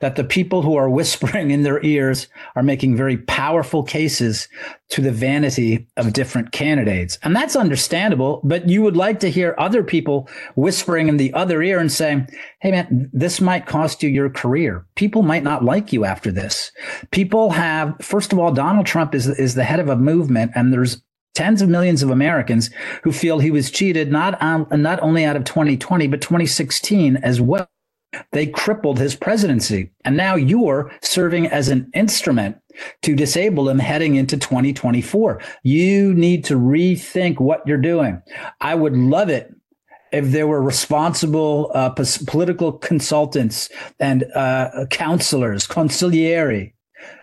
that 0.00 0.16
the 0.16 0.24
people 0.24 0.62
who 0.62 0.76
are 0.76 0.88
whispering 0.90 1.50
in 1.50 1.62
their 1.62 1.84
ears 1.84 2.28
are 2.54 2.62
making 2.62 2.96
very 2.96 3.18
powerful 3.18 3.82
cases 3.82 4.48
to 4.88 5.00
the 5.00 5.12
vanity 5.12 5.86
of 5.96 6.12
different 6.12 6.52
candidates. 6.52 7.18
And 7.22 7.34
that's 7.34 7.56
understandable, 7.56 8.40
but 8.44 8.68
you 8.68 8.82
would 8.82 8.96
like 8.96 9.20
to 9.20 9.30
hear 9.30 9.54
other 9.58 9.82
people 9.82 10.28
whispering 10.54 11.08
in 11.08 11.16
the 11.16 11.32
other 11.34 11.62
ear 11.62 11.78
and 11.78 11.90
saying, 11.90 12.28
Hey 12.60 12.70
man, 12.70 13.10
this 13.12 13.40
might 13.40 13.66
cost 13.66 14.02
you 14.02 14.08
your 14.08 14.30
career. 14.30 14.86
People 14.94 15.22
might 15.22 15.42
not 15.42 15.64
like 15.64 15.92
you 15.92 16.04
after 16.04 16.30
this. 16.30 16.72
People 17.10 17.50
have, 17.50 17.96
first 18.00 18.32
of 18.32 18.38
all, 18.38 18.52
Donald 18.52 18.86
Trump 18.86 19.14
is, 19.14 19.26
is 19.26 19.54
the 19.54 19.64
head 19.64 19.80
of 19.80 19.88
a 19.88 19.96
movement 19.96 20.52
and 20.54 20.72
there's 20.72 21.02
tens 21.34 21.60
of 21.60 21.68
millions 21.68 22.02
of 22.02 22.10
Americans 22.10 22.70
who 23.02 23.12
feel 23.12 23.38
he 23.38 23.50
was 23.50 23.70
cheated 23.70 24.10
not 24.10 24.40
on, 24.40 24.66
not 24.70 25.00
only 25.02 25.24
out 25.24 25.36
of 25.36 25.44
2020 25.44 26.06
but 26.06 26.22
2016 26.22 27.16
as 27.18 27.40
well. 27.40 27.68
They 28.32 28.46
crippled 28.46 28.98
his 28.98 29.14
presidency. 29.14 29.90
And 30.04 30.16
now 30.16 30.34
you're 30.34 30.90
serving 31.02 31.46
as 31.46 31.68
an 31.68 31.90
instrument 31.94 32.56
to 33.02 33.14
disable 33.14 33.68
him 33.68 33.78
heading 33.78 34.16
into 34.16 34.36
2024. 34.36 35.40
You 35.62 36.14
need 36.14 36.44
to 36.44 36.54
rethink 36.54 37.40
what 37.40 37.66
you're 37.66 37.78
doing. 37.78 38.22
I 38.60 38.74
would 38.74 38.96
love 38.96 39.28
it 39.28 39.52
if 40.12 40.30
there 40.30 40.46
were 40.46 40.62
responsible 40.62 41.70
uh, 41.74 41.90
political 41.90 42.72
consultants 42.72 43.68
and 43.98 44.24
uh, 44.34 44.86
counselors, 44.90 45.66
consiglieri, 45.66 46.72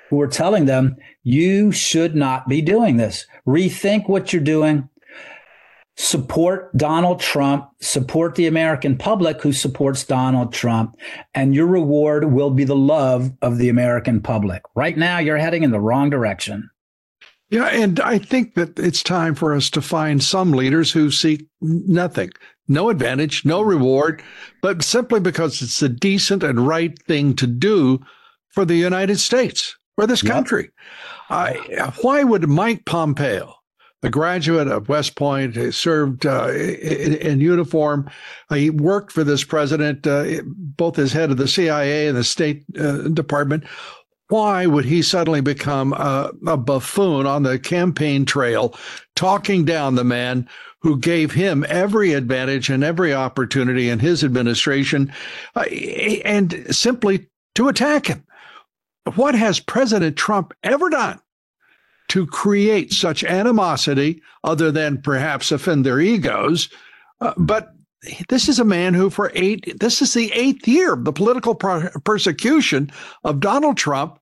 who 0.10 0.18
were 0.18 0.28
telling 0.28 0.66
them, 0.66 0.96
you 1.24 1.72
should 1.72 2.16
not 2.16 2.48
be 2.48 2.62
doing 2.62 2.98
this. 2.98 3.26
Rethink 3.48 4.10
what 4.10 4.34
you're 4.34 4.44
doing 4.44 4.90
support 5.96 6.76
Donald 6.76 7.20
Trump, 7.20 7.70
support 7.82 8.36
the 8.36 8.48
American 8.48 8.98
public 8.98 9.42
who 9.42 9.54
supports 9.54 10.04
Donald 10.04 10.52
Trump, 10.52 10.96
and 11.36 11.54
your 11.54 11.68
reward 11.68 12.32
will 12.34 12.50
be 12.50 12.64
the 12.64 12.76
love 12.76 13.32
of 13.42 13.58
the 13.58 13.70
American 13.70 14.22
public. 14.22 14.64
Right 14.76 14.98
now, 14.98 15.20
you're 15.20 15.38
heading 15.38 15.64
in 15.64 15.72
the 15.72 15.80
wrong 15.80 16.10
direction. 16.10 16.70
Yeah, 17.50 17.66
and 17.66 18.00
I 18.00 18.18
think 18.18 18.56
that 18.56 18.80
it's 18.80 19.04
time 19.04 19.36
for 19.36 19.54
us 19.54 19.70
to 19.72 19.82
find 19.82 20.24
some 20.24 20.54
leaders 20.54 20.92
who 20.92 21.12
seek 21.12 21.46
nothing, 21.62 22.32
no 22.68 22.90
advantage, 22.90 23.46
no 23.46 23.62
reward, 23.62 24.24
but 24.64 24.82
simply 24.82 25.20
because 25.20 25.62
it's 25.62 25.80
the 25.80 25.90
decent 25.90 26.42
and 26.42 26.68
right 26.68 26.98
thing 27.04 27.36
to 27.36 27.46
do 27.46 28.00
for 28.50 28.66
the 28.66 28.76
United 28.76 29.20
States, 29.20 29.78
for 29.96 30.08
this 30.08 30.24
country. 30.24 30.72
Yep. 31.30 31.80
Uh, 31.80 31.92
why 32.02 32.24
would 32.24 32.50
Mike 32.50 32.86
Pompeo, 32.86 33.54
a 34.04 34.10
graduate 34.10 34.68
of 34.68 34.90
West 34.90 35.16
Point, 35.16 35.56
he 35.56 35.72
served 35.72 36.26
uh, 36.26 36.50
in, 36.50 37.16
in, 37.16 37.40
uniform. 37.40 38.10
Uh, 38.50 38.56
he 38.56 38.70
worked 38.70 39.14
for 39.14 39.24
this 39.24 39.46
president, 39.46 40.06
uh, 40.06 40.42
both 40.46 41.00
as 41.00 41.14
head 41.14 41.32
of 41.32 41.38
the 41.38 41.48
CIA 41.48 42.08
and 42.08 42.18
the 42.18 42.24
State 42.24 42.66
uh, 42.78 43.08
Department. 43.10 43.64
Why 44.28 44.66
would 44.66 44.86
he 44.86 45.02
suddenly 45.02 45.42
become 45.42 45.94
a, 45.94 46.32
a 46.46 46.58
buffoon 46.58 47.26
on 47.26 47.44
the 47.44 47.58
campaign 47.58 48.26
trail, 48.26 48.76
talking 49.16 49.64
down 49.64 49.96
the 49.96 50.04
man 50.04 50.50
who 50.82 50.98
gave 51.00 51.32
him 51.32 51.66
every 51.70 52.14
advantage 52.14 52.70
and 52.70 52.84
every 52.84 53.14
opportunity 53.14 53.90
in 53.90 54.00
his 54.00 54.24
administration, 54.24 55.14
uh, 55.56 55.62
and 56.26 56.76
simply 56.76 57.28
to 57.56 57.70
attack 57.70 58.08
him? 58.08 58.26
What 59.16 59.36
has 59.36 59.60
President 59.60 60.18
Trump 60.18 60.54
ever 60.64 60.90
done 60.90 61.22
to 62.14 62.28
create 62.28 62.94
such 62.94 63.24
animosity, 63.24 64.22
other 64.44 64.72
than 64.72 65.02
perhaps 65.02 65.52
offend 65.52 65.84
their 65.84 66.00
egos. 66.00 66.70
Uh, 67.22 67.34
but 67.38 67.74
this 68.30 68.48
is 68.48 68.60
a 68.60 68.64
man 68.64 68.94
who, 68.94 69.10
for 69.10 69.32
eight, 69.34 69.80
this 69.80 70.00
is 70.00 70.14
the 70.14 70.32
eighth 70.32 70.68
year 70.68 70.94
of 70.94 71.06
the 71.06 71.12
political 71.12 71.56
persecution 71.56 72.92
of 73.24 73.40
Donald 73.40 73.78
Trump, 73.78 74.20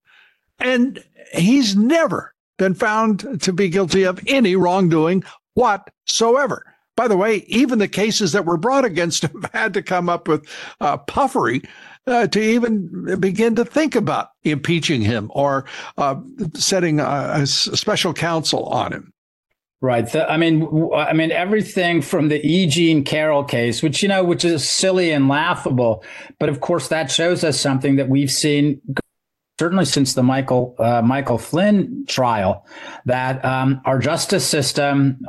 and 0.59 1.03
he's 1.33 1.75
never 1.75 2.33
been 2.57 2.75
found 2.75 3.41
to 3.41 3.51
be 3.51 3.67
guilty 3.67 4.03
of 4.03 4.21
any 4.25 4.55
wrongdoing 4.55 5.21
whatsoever. 5.55 6.73
By 6.95 7.09
the 7.09 7.17
way, 7.17 7.43
even 7.47 7.79
the 7.79 7.89
cases 7.89 8.31
that 8.31 8.45
were 8.45 8.55
brought 8.55 8.85
against 8.85 9.25
him 9.25 9.45
had 9.53 9.73
to 9.73 9.81
come 9.81 10.07
up 10.07 10.29
with 10.29 10.47
uh, 10.79 10.95
puffery 10.95 11.61
uh, 12.07 12.27
to 12.27 12.41
even 12.41 13.19
begin 13.19 13.55
to 13.55 13.65
think 13.65 13.95
about 13.95 14.29
impeaching 14.43 15.01
him 15.01 15.31
or 15.33 15.65
uh, 15.97 16.15
setting 16.55 16.99
a, 16.99 17.33
a, 17.35 17.47
special 17.47 18.13
counsel 18.13 18.65
on 18.65 18.91
him. 18.93 19.13
Right. 19.83 20.15
I 20.15 20.37
mean, 20.37 20.91
I 20.95 21.13
mean 21.13 21.31
everything 21.31 22.03
from 22.03 22.29
the 22.29 22.45
E. 22.45 22.67
Jean 22.67 23.03
Carroll 23.03 23.43
case, 23.43 23.81
which 23.81 24.03
you 24.03 24.09
know, 24.09 24.23
which 24.23 24.45
is 24.45 24.67
silly 24.69 25.09
and 25.09 25.27
laughable, 25.27 26.03
but 26.39 26.49
of 26.49 26.61
course 26.61 26.89
that 26.89 27.09
shows 27.09 27.43
us 27.43 27.59
something 27.59 27.95
that 27.95 28.07
we've 28.07 28.31
seen 28.31 28.79
certainly 29.61 29.85
since 29.85 30.15
the 30.15 30.23
Michael 30.23 30.73
uh, 30.79 31.03
Michael 31.03 31.37
Flynn 31.37 32.03
trial, 32.07 32.65
that 33.05 33.45
um, 33.45 33.79
our 33.85 33.99
justice 33.99 34.43
system, 34.43 35.19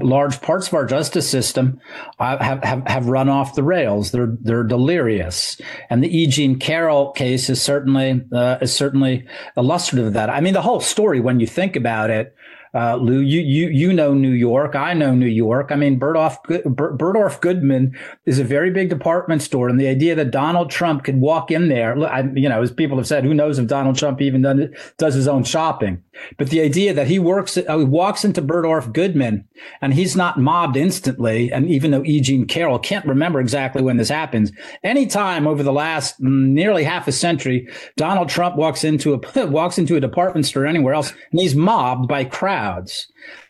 large 0.00 0.40
parts 0.40 0.68
of 0.68 0.74
our 0.74 0.86
justice 0.86 1.28
system, 1.28 1.80
uh, 2.20 2.40
have, 2.40 2.62
have 2.62 2.86
have 2.86 3.06
run 3.06 3.28
off 3.28 3.56
the 3.56 3.64
rails. 3.64 4.12
They're 4.12 4.36
they're 4.40 4.62
delirious, 4.62 5.60
and 5.90 6.00
the 6.00 6.16
E. 6.16 6.28
Jean 6.28 6.60
Carroll 6.60 7.10
case 7.10 7.50
is 7.50 7.60
certainly 7.60 8.22
uh, 8.32 8.58
is 8.60 8.72
certainly 8.72 9.26
illustrative 9.56 10.06
of 10.06 10.12
that. 10.12 10.30
I 10.30 10.40
mean, 10.40 10.54
the 10.54 10.62
whole 10.62 10.78
story, 10.78 11.18
when 11.18 11.40
you 11.40 11.48
think 11.48 11.74
about 11.74 12.08
it, 12.10 12.36
uh, 12.74 12.96
Lou, 12.96 13.20
you 13.20 13.40
you 13.40 13.68
you 13.68 13.92
know 13.92 14.14
New 14.14 14.30
York. 14.30 14.74
I 14.74 14.94
know 14.94 15.14
New 15.14 15.26
York. 15.26 15.70
I 15.70 15.76
mean, 15.76 16.00
Bergdorf 16.00 16.42
Bergdorf 16.46 17.40
Goodman 17.42 17.94
is 18.24 18.38
a 18.38 18.44
very 18.44 18.70
big 18.70 18.88
department 18.88 19.42
store, 19.42 19.68
and 19.68 19.78
the 19.78 19.88
idea 19.88 20.14
that 20.14 20.30
Donald 20.30 20.70
Trump 20.70 21.04
could 21.04 21.20
walk 21.20 21.50
in 21.50 21.68
there, 21.68 21.98
I, 22.02 22.22
you 22.34 22.48
know, 22.48 22.62
as 22.62 22.72
people 22.72 22.96
have 22.96 23.06
said, 23.06 23.24
who 23.24 23.34
knows 23.34 23.58
if 23.58 23.66
Donald 23.66 23.98
Trump 23.98 24.22
even 24.22 24.40
does, 24.40 24.70
does 24.96 25.14
his 25.14 25.28
own 25.28 25.44
shopping? 25.44 26.02
But 26.38 26.48
the 26.48 26.62
idea 26.62 26.94
that 26.94 27.08
he 27.08 27.18
works, 27.18 27.58
uh, 27.58 27.84
walks 27.86 28.24
into 28.24 28.40
Bergdorf 28.40 28.90
Goodman, 28.92 29.46
and 29.82 29.92
he's 29.92 30.16
not 30.16 30.38
mobbed 30.38 30.76
instantly, 30.76 31.52
and 31.52 31.68
even 31.68 31.90
though 31.90 32.04
E. 32.04 32.20
Jean 32.20 32.46
Carroll 32.46 32.78
can't 32.78 33.04
remember 33.04 33.40
exactly 33.40 33.82
when 33.82 33.98
this 33.98 34.08
happens, 34.08 34.50
anytime 34.82 35.46
over 35.46 35.62
the 35.62 35.72
last 35.72 36.18
nearly 36.20 36.84
half 36.84 37.06
a 37.06 37.12
century, 37.12 37.68
Donald 37.96 38.30
Trump 38.30 38.56
walks 38.56 38.82
into 38.82 39.12
a 39.12 39.46
walks 39.46 39.76
into 39.76 39.96
a 39.96 40.00
department 40.00 40.46
store 40.46 40.64
anywhere 40.64 40.94
else, 40.94 41.12
and 41.30 41.40
he's 41.40 41.54
mobbed 41.54 42.08
by 42.08 42.24
crowds 42.24 42.61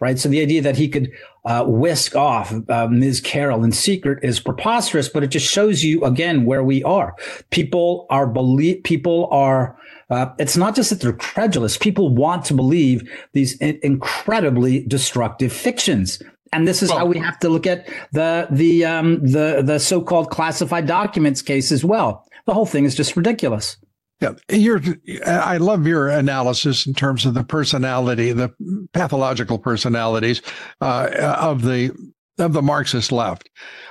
right? 0.01 0.19
So 0.19 0.29
the 0.29 0.41
idea 0.41 0.63
that 0.63 0.77
he 0.77 0.89
could 0.89 1.11
uh, 1.45 1.65
whisk 1.65 2.15
off 2.15 2.55
uh, 2.69 2.89
Ms. 2.89 3.21
Carroll 3.21 3.65
in 3.65 3.73
secret 3.73 4.23
is 4.23 4.41
preposterous, 4.41 5.09
but 5.09 5.23
it 5.23 5.29
just 5.29 5.51
shows 5.51 5.83
you 5.83 6.05
again 6.05 6.45
where 6.45 6.63
we 6.63 6.83
are. 6.85 7.15
People 7.51 8.07
are 8.11 8.27
believe 8.27 8.83
people 8.85 9.29
are. 9.31 9.77
Uh, 10.09 10.27
it's 10.39 10.57
not 10.57 10.77
just 10.77 10.91
that 10.91 11.01
they're 11.01 11.13
credulous. 11.13 11.77
People 11.77 12.15
want 12.15 12.45
to 12.45 12.55
believe 12.55 13.09
these 13.33 13.57
in- 13.59 13.81
incredibly 13.83 14.85
destructive 14.87 15.53
fictions. 15.53 16.23
And 16.53 16.69
this 16.69 16.83
is 16.83 16.91
well, 16.91 16.99
how 16.99 17.07
we 17.07 17.19
have 17.19 17.39
to 17.41 17.49
look 17.49 17.67
at 17.67 17.89
the 18.13 18.47
the 18.51 18.85
um, 18.85 19.21
the 19.27 19.63
the 19.65 19.79
so-called 19.79 20.31
classified 20.31 20.87
documents 20.87 21.41
case 21.43 21.73
as 21.73 21.85
well. 21.85 22.29
The 22.45 22.55
whole 22.55 22.67
thing 22.67 22.85
is 22.85 22.95
just 22.95 23.17
ridiculous. 23.17 23.77
Yeah, 24.23 24.95
I 25.27 25.57
love 25.57 25.87
your 25.87 26.09
analysis 26.09 26.87
in 26.87 26.95
terms 26.95 27.27
of 27.27 27.35
the 27.35 27.45
personality, 27.45 28.33
the 28.33 28.55
pathological 28.93 29.59
personalities 29.59 30.43
uh, 30.81 31.37
of 31.41 31.63
the 31.63 31.91
of 32.39 32.53
the 32.55 32.63
Marxist 32.63 33.13
left. 33.13 33.51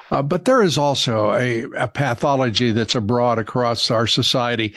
Uh, 0.10 0.22
but 0.22 0.46
there 0.46 0.63
is 0.63 0.78
also 0.78 1.34
a, 1.34 1.63
a 1.78 1.88
pathology 1.88 2.72
that's 2.72 2.96
abroad 2.96 3.38
across 3.38 3.91
our 3.91 4.08
society 4.08 4.74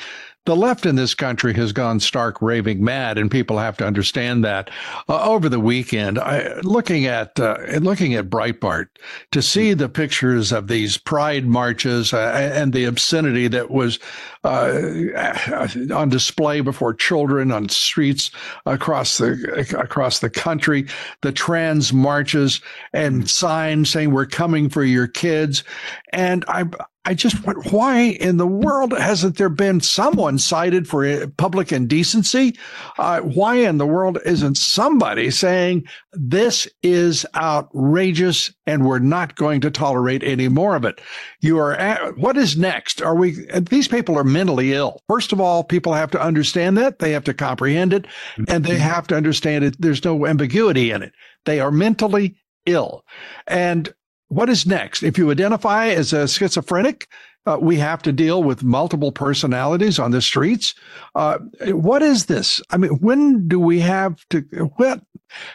the 0.46 0.56
left 0.56 0.84
in 0.84 0.96
this 0.96 1.14
country 1.14 1.54
has 1.54 1.72
gone 1.72 2.00
stark 2.00 2.42
raving 2.42 2.84
mad, 2.84 3.16
and 3.16 3.30
people 3.30 3.58
have 3.58 3.76
to 3.78 3.86
understand 3.86 4.44
that. 4.44 4.70
Uh, 5.08 5.22
over 5.24 5.48
the 5.48 5.60
weekend, 5.60 6.18
I, 6.18 6.60
looking 6.60 7.06
at 7.06 7.38
uh, 7.40 7.56
looking 7.80 8.14
at 8.14 8.28
Breitbart 8.28 8.88
to 9.30 9.40
see 9.40 9.72
the 9.72 9.88
pictures 9.88 10.52
of 10.52 10.68
these 10.68 10.98
pride 10.98 11.46
marches 11.46 12.12
uh, 12.12 12.52
and 12.54 12.72
the 12.72 12.84
obscenity 12.84 13.48
that 13.48 13.70
was 13.70 13.98
uh, 14.44 15.68
on 15.92 16.08
display 16.08 16.60
before 16.60 16.94
children 16.94 17.50
on 17.50 17.68
streets 17.68 18.30
across 18.66 19.18
the 19.18 19.76
across 19.78 20.18
the 20.18 20.30
country, 20.30 20.86
the 21.22 21.32
trans 21.32 21.92
marches 21.92 22.60
and 22.92 23.28
signs 23.28 23.90
saying 23.90 24.12
"We're 24.12 24.26
coming 24.26 24.68
for 24.68 24.84
your 24.84 25.06
kids," 25.06 25.64
and 26.12 26.44
I 26.48 26.64
I 27.06 27.12
just 27.12 27.36
why 27.70 28.00
in 28.00 28.38
the 28.38 28.46
world 28.46 28.92
hasn't 28.92 29.36
there 29.36 29.50
been 29.50 29.80
someone 29.80 30.38
cited 30.38 30.88
for 30.88 31.04
uh, 31.04 31.26
public 31.36 31.70
indecency? 31.70 32.56
Uh, 32.98 33.20
why 33.20 33.56
in 33.56 33.76
the 33.76 33.86
world 33.86 34.18
isn't 34.24 34.56
somebody 34.56 35.30
saying 35.30 35.86
this 36.16 36.68
is 36.82 37.26
outrageous 37.34 38.52
and 38.66 38.84
we're 38.86 38.98
not 38.98 39.36
going 39.36 39.60
to 39.60 39.70
tolerate 39.70 40.22
any 40.22 40.48
more 40.48 40.76
of 40.76 40.84
it? 40.84 41.00
You 41.40 41.58
are 41.58 41.74
at, 41.74 42.16
what 42.16 42.36
is 42.36 42.56
next? 42.56 43.02
Are 43.02 43.14
we? 43.14 43.46
These 43.58 43.88
people 43.88 44.18
are 44.18 44.24
mentally 44.24 44.72
ill. 44.72 45.00
First 45.08 45.32
of 45.32 45.40
all, 45.40 45.64
people 45.64 45.92
have 45.92 46.10
to 46.12 46.20
understand 46.20 46.76
that 46.78 46.98
they 46.98 47.12
have 47.12 47.24
to 47.24 47.34
comprehend 47.34 47.92
it, 47.92 48.06
and 48.48 48.64
they 48.64 48.74
mm-hmm. 48.74 48.78
have 48.78 49.06
to 49.08 49.16
understand 49.16 49.64
it. 49.64 49.76
There's 49.78 50.04
no 50.04 50.26
ambiguity 50.26 50.90
in 50.90 51.02
it. 51.02 51.12
They 51.44 51.60
are 51.60 51.70
mentally 51.70 52.36
ill, 52.66 53.04
and 53.46 53.92
what 54.28 54.48
is 54.48 54.66
next? 54.66 55.02
If 55.02 55.18
you 55.18 55.30
identify 55.30 55.88
as 55.88 56.12
a 56.12 56.26
schizophrenic, 56.26 57.08
uh, 57.46 57.58
we 57.60 57.76
have 57.76 58.02
to 58.02 58.12
deal 58.12 58.42
with 58.42 58.62
multiple 58.62 59.12
personalities 59.12 59.98
on 59.98 60.10
the 60.10 60.22
streets. 60.22 60.74
Uh, 61.14 61.38
what 61.66 62.02
is 62.02 62.26
this? 62.26 62.62
I 62.70 62.76
mean, 62.76 62.92
when 63.00 63.46
do 63.48 63.60
we 63.60 63.80
have 63.80 64.26
to? 64.30 64.40
What? 64.76 65.02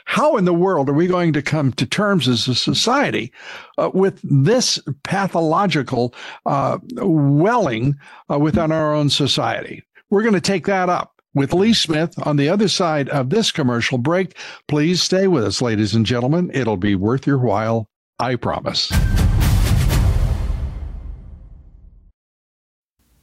How 0.06 0.36
in 0.36 0.46
the 0.46 0.54
world 0.54 0.90
are 0.90 0.94
we 0.94 1.08
going 1.08 1.32
to 1.34 1.42
come 1.42 1.72
to 1.74 1.86
terms 1.86 2.28
as 2.28 2.48
a 2.48 2.56
society 2.56 3.32
uh, 3.78 3.90
with 3.94 4.20
this 4.24 4.80
pathological 5.04 6.14
uh, 6.46 6.80
welling 6.98 7.96
uh, 8.30 8.38
within 8.38 8.72
our 8.72 8.94
own 8.94 9.10
society? 9.10 9.84
We're 10.10 10.24
going 10.24 10.34
to 10.34 10.42
take 10.42 10.66
that 10.66 10.90
up 10.90 11.22
with 11.34 11.54
Lee 11.54 11.74
Smith 11.74 12.14
on 12.26 12.36
the 12.36 12.50
other 12.50 12.68
side 12.68 13.08
of 13.10 13.30
this 13.30 13.52
commercial 13.52 13.98
break. 13.98 14.36
Please 14.68 15.02
stay 15.02 15.28
with 15.28 15.46
us, 15.46 15.62
ladies 15.62 15.94
and 15.96 16.06
gentlemen. 16.06 16.52
It'll 16.54 16.78
be 16.78 16.96
worth 16.96 17.26
your 17.26 17.38
while 17.38 17.88
I 18.20 18.36
promise. 18.36 18.92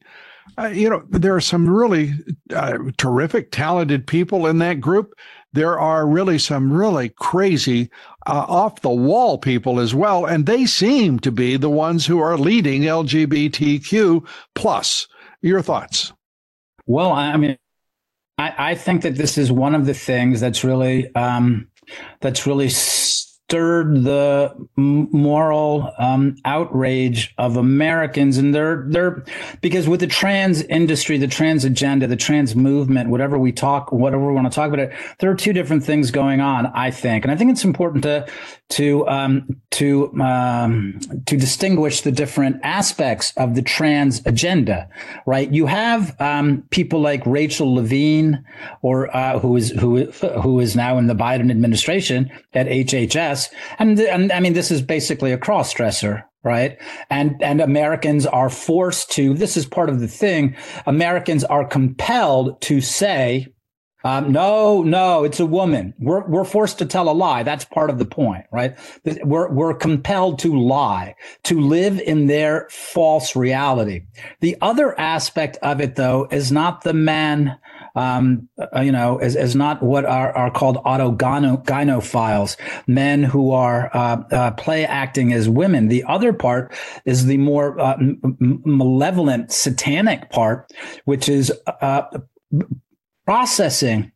uh, 0.57 0.67
you 0.67 0.89
know 0.89 1.03
there 1.09 1.35
are 1.35 1.41
some 1.41 1.67
really 1.67 2.13
uh, 2.53 2.77
terrific 2.97 3.51
talented 3.51 4.07
people 4.07 4.47
in 4.47 4.59
that 4.59 4.79
group. 4.79 5.13
There 5.53 5.79
are 5.79 6.07
really 6.07 6.37
some 6.37 6.71
really 6.71 7.09
crazy 7.09 7.89
uh, 8.27 8.45
off 8.47 8.81
the 8.81 8.89
wall 8.89 9.37
people 9.37 9.79
as 9.79 9.95
well 9.95 10.25
and 10.25 10.45
they 10.45 10.65
seem 10.65 11.19
to 11.19 11.31
be 11.31 11.57
the 11.57 11.69
ones 11.69 12.05
who 12.05 12.19
are 12.19 12.37
leading 12.37 12.81
lgbtq 12.83 14.27
plus. 14.53 15.07
Your 15.41 15.61
thoughts? 15.61 16.11
Well 16.87 17.11
i 17.11 17.37
mean 17.37 17.57
i, 18.37 18.71
I 18.71 18.75
think 18.75 19.03
that 19.03 19.15
this 19.15 19.37
is 19.37 19.51
one 19.51 19.75
of 19.75 19.85
the 19.85 19.93
things 19.93 20.39
that's 20.41 20.63
really 20.63 21.13
um, 21.15 21.67
that's 22.21 22.47
really 22.47 22.69
stirred 23.47 24.03
the 24.03 24.51
moral 24.75 25.93
um, 25.99 26.35
outrage 26.45 27.33
of 27.37 27.57
Americans, 27.57 28.39
and 28.39 28.55
they're 28.55 28.85
they're 28.87 29.23
because 29.61 29.87
with 29.87 29.99
the 29.99 30.07
trans 30.07 30.63
industry, 30.63 31.19
the 31.19 31.27
trans 31.27 31.63
agenda, 31.63 32.07
the 32.07 32.15
trans 32.15 32.55
movement, 32.55 33.09
whatever 33.09 33.37
we 33.37 33.51
talk, 33.51 33.91
whatever 33.91 34.25
we 34.27 34.33
want 34.33 34.51
to 34.51 34.55
talk 34.55 34.69
about 34.69 34.79
it, 34.79 34.91
there 35.19 35.29
are 35.29 35.35
two 35.35 35.53
different 35.53 35.83
things 35.83 36.09
going 36.09 36.41
on. 36.41 36.65
I 36.67 36.89
think, 36.89 37.23
and 37.23 37.31
I 37.31 37.35
think 37.35 37.51
it's 37.51 37.63
important 37.63 38.03
to 38.03 38.27
to 38.69 39.07
um, 39.07 39.61
to 39.71 40.11
um, 40.19 40.99
to 41.27 41.37
distinguish 41.37 42.01
the 42.01 42.11
different 42.11 42.59
aspects 42.63 43.31
of 43.37 43.53
the 43.53 43.61
trans 43.61 44.25
agenda. 44.25 44.89
Right? 45.27 45.51
You 45.51 45.67
have 45.67 46.19
um, 46.19 46.63
people 46.71 46.99
like 46.99 47.21
Rachel 47.27 47.75
Levine, 47.75 48.43
or 48.81 49.15
uh, 49.15 49.37
who 49.37 49.55
is 49.55 49.69
who 49.69 50.05
who 50.05 50.59
is 50.59 50.75
now 50.75 50.97
in 50.97 51.05
the 51.05 51.13
Biden 51.13 51.51
administration 51.51 52.31
at 52.53 52.65
HHS, 52.65 53.34
and, 53.79 53.99
and 53.99 54.31
I 54.31 54.39
mean 54.39 54.53
this 54.53 54.71
is 54.71 54.81
basically 54.81 55.31
a 55.31 55.37
cross 55.37 55.73
dresser 55.73 56.23
right 56.43 56.77
and 57.09 57.41
and 57.41 57.59
americans 57.61 58.25
are 58.25 58.49
forced 58.49 59.11
to 59.11 59.33
this 59.33 59.57
is 59.57 59.65
part 59.65 59.89
of 59.89 59.99
the 59.99 60.07
thing 60.07 60.55
americans 60.85 61.43
are 61.43 61.65
compelled 61.65 62.61
to 62.61 62.81
say 62.81 63.47
um, 64.05 64.31
no, 64.31 64.83
no, 64.83 65.23
it's 65.23 65.39
a 65.39 65.47
woman. 65.47 65.95
We're, 65.97 66.27
we're 66.27 66.45
forced 66.45 66.77
to 66.77 66.85
tell 66.85 67.09
a 67.09 67.11
lie. 67.11 67.41
That's 67.41 67.65
part 67.65 67.89
of 67.89 67.97
the 67.97 68.05
point, 68.05 68.45
right? 68.51 68.77
We're, 69.23 69.51
we're 69.51 69.73
compelled 69.73 70.37
to 70.39 70.55
lie, 70.55 71.15
to 71.45 71.59
live 71.59 71.99
in 71.99 72.27
their 72.27 72.67
false 72.69 73.35
reality. 73.35 74.01
The 74.41 74.57
other 74.61 74.97
aspect 74.99 75.57
of 75.63 75.81
it, 75.81 75.95
though, 75.95 76.27
is 76.29 76.51
not 76.51 76.83
the 76.83 76.93
man, 76.93 77.57
um, 77.95 78.49
uh, 78.59 78.81
you 78.81 78.91
know, 78.91 79.17
as, 79.17 79.35
is 79.35 79.55
not 79.55 79.81
what 79.81 80.05
are, 80.05 80.31
are 80.33 80.51
called 80.51 80.77
autogynephiles, 80.83 82.57
men 82.87 83.23
who 83.23 83.51
are 83.51 83.89
uh, 83.93 84.23
uh, 84.31 84.51
play 84.51 84.85
acting 84.85 85.33
as 85.33 85.47
women. 85.49 85.87
The 85.87 86.03
other 86.03 86.33
part 86.33 86.73
is 87.05 87.25
the 87.25 87.37
more 87.37 87.79
uh, 87.79 87.93
m- 87.93 88.61
malevolent, 88.65 89.51
satanic 89.51 90.29
part, 90.29 90.71
which 91.05 91.29
is 91.29 91.51
uh, 91.81 92.03
processing 93.25 94.11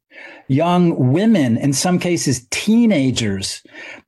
young 0.47 1.11
women, 1.11 1.57
in 1.57 1.73
some 1.73 1.99
cases 1.99 2.47
teenagers, 2.49 3.63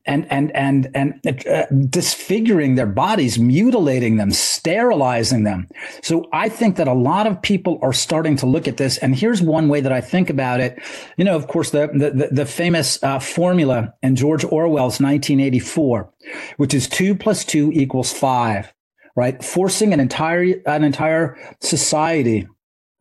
and 0.05 0.29
and 0.31 0.53
and 0.55 0.89
and 0.95 1.47
uh, 1.47 1.65
disfiguring 1.89 2.75
their 2.75 2.87
bodies, 2.87 3.37
mutilating 3.37 4.17
them, 4.17 4.31
sterilizing 4.31 5.43
them. 5.43 5.67
So 6.01 6.27
I 6.33 6.49
think 6.49 6.75
that 6.77 6.87
a 6.87 6.93
lot 6.93 7.27
of 7.27 7.41
people 7.41 7.79
are 7.81 7.93
starting 7.93 8.35
to 8.37 8.45
look 8.45 8.67
at 8.67 8.77
this. 8.77 8.97
And 8.97 9.15
here's 9.15 9.41
one 9.41 9.67
way 9.67 9.81
that 9.81 9.91
I 9.91 10.01
think 10.01 10.29
about 10.29 10.59
it. 10.59 10.79
You 11.17 11.25
know, 11.25 11.35
of 11.35 11.47
course, 11.47 11.69
the 11.69 11.87
the, 11.87 12.29
the 12.31 12.45
famous 12.45 13.01
uh, 13.03 13.19
formula 13.19 13.93
in 14.01 14.15
George 14.15 14.43
Orwell's 14.43 14.99
1984, 14.99 16.11
which 16.57 16.73
is 16.73 16.87
two 16.87 17.15
plus 17.15 17.45
two 17.45 17.71
equals 17.73 18.11
five. 18.11 18.73
Right, 19.13 19.43
forcing 19.43 19.91
an 19.91 19.99
entire 19.99 20.61
an 20.65 20.85
entire 20.85 21.37
society 21.59 22.47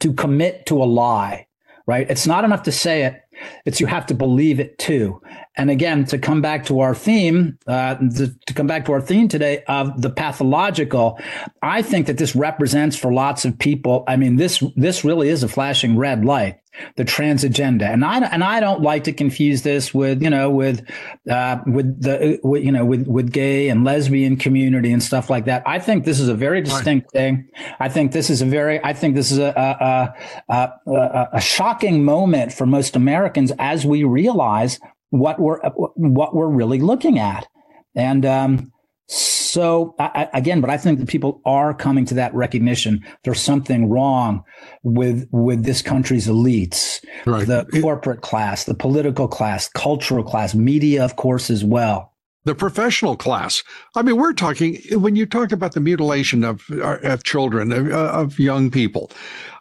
to 0.00 0.12
commit 0.12 0.66
to 0.66 0.82
a 0.82 0.84
lie 0.84 1.46
right? 1.86 2.08
It's 2.10 2.26
not 2.26 2.44
enough 2.44 2.62
to 2.64 2.72
say 2.72 3.04
it. 3.04 3.22
It's 3.64 3.80
you 3.80 3.86
have 3.86 4.06
to 4.06 4.14
believe 4.14 4.60
it 4.60 4.78
too. 4.78 5.22
And 5.56 5.70
again, 5.70 6.04
to 6.06 6.18
come 6.18 6.42
back 6.42 6.66
to 6.66 6.80
our 6.80 6.94
theme, 6.94 7.58
uh, 7.66 7.94
to, 7.94 8.34
to 8.46 8.54
come 8.54 8.66
back 8.66 8.84
to 8.84 8.92
our 8.92 9.00
theme 9.00 9.28
today 9.28 9.64
of 9.66 10.02
the 10.02 10.10
pathological, 10.10 11.18
I 11.62 11.82
think 11.82 12.06
that 12.06 12.18
this 12.18 12.36
represents 12.36 12.96
for 12.96 13.12
lots 13.12 13.44
of 13.44 13.58
people. 13.58 14.04
I 14.06 14.16
mean, 14.16 14.36
this 14.36 14.62
this 14.76 15.04
really 15.04 15.28
is 15.28 15.42
a 15.42 15.48
flashing 15.48 15.96
red 15.96 16.24
light 16.24 16.60
the 16.96 17.04
trans 17.04 17.44
agenda. 17.44 17.86
And 17.86 18.04
i 18.04 18.18
and 18.18 18.44
i 18.44 18.60
don't 18.60 18.82
like 18.82 19.04
to 19.04 19.12
confuse 19.12 19.62
this 19.62 19.92
with 19.94 20.22
you 20.22 20.30
know 20.30 20.50
with 20.50 20.88
uh, 21.30 21.58
with 21.66 22.02
the 22.02 22.38
with, 22.42 22.64
you 22.64 22.72
know 22.72 22.84
with 22.84 23.06
with 23.06 23.32
gay 23.32 23.68
and 23.68 23.84
lesbian 23.84 24.36
community 24.36 24.92
and 24.92 25.02
stuff 25.02 25.30
like 25.30 25.44
that. 25.46 25.62
I 25.66 25.78
think 25.78 26.04
this 26.04 26.20
is 26.20 26.28
a 26.28 26.34
very 26.34 26.60
distinct 26.62 27.08
right. 27.14 27.20
thing. 27.20 27.48
I 27.78 27.88
think 27.88 28.12
this 28.12 28.30
is 28.30 28.42
a 28.42 28.46
very 28.46 28.82
i 28.84 28.92
think 28.92 29.14
this 29.14 29.30
is 29.30 29.38
a 29.38 30.14
a, 30.48 30.52
a 30.54 30.72
a, 30.90 31.28
a 31.34 31.40
shocking 31.40 32.04
moment 32.04 32.52
for 32.52 32.66
most 32.66 32.96
americans 32.96 33.52
as 33.58 33.84
we 33.84 34.04
realize 34.04 34.78
what 35.10 35.40
we're 35.40 35.60
what 35.96 36.34
we're 36.34 36.48
really 36.48 36.80
looking 36.80 37.18
at. 37.18 37.46
And 37.94 38.24
um 38.24 38.72
so 39.12 39.96
I, 39.98 40.28
again, 40.32 40.60
but 40.60 40.70
I 40.70 40.76
think 40.76 41.00
that 41.00 41.08
people 41.08 41.40
are 41.44 41.74
coming 41.74 42.04
to 42.06 42.14
that 42.14 42.32
recognition. 42.32 43.04
There's 43.24 43.40
something 43.40 43.88
wrong 43.88 44.44
with 44.84 45.26
with 45.32 45.64
this 45.64 45.82
country's 45.82 46.28
elites, 46.28 47.04
right. 47.26 47.44
the 47.44 47.66
corporate 47.82 48.20
class, 48.20 48.64
the 48.64 48.74
political 48.74 49.26
class, 49.26 49.68
cultural 49.68 50.22
class, 50.22 50.54
media, 50.54 51.04
of 51.04 51.16
course, 51.16 51.50
as 51.50 51.64
well. 51.64 52.14
the 52.44 52.54
professional 52.54 53.16
class. 53.16 53.62
I 53.96 54.02
mean, 54.02 54.16
we're 54.16 54.32
talking 54.32 54.78
when 54.92 55.16
you 55.16 55.26
talk 55.26 55.52
about 55.52 55.72
the 55.72 55.80
mutilation 55.80 56.44
of 56.44 56.68
of 56.70 57.24
children 57.24 57.72
of, 57.72 57.88
of 57.90 58.38
young 58.38 58.70
people. 58.70 59.10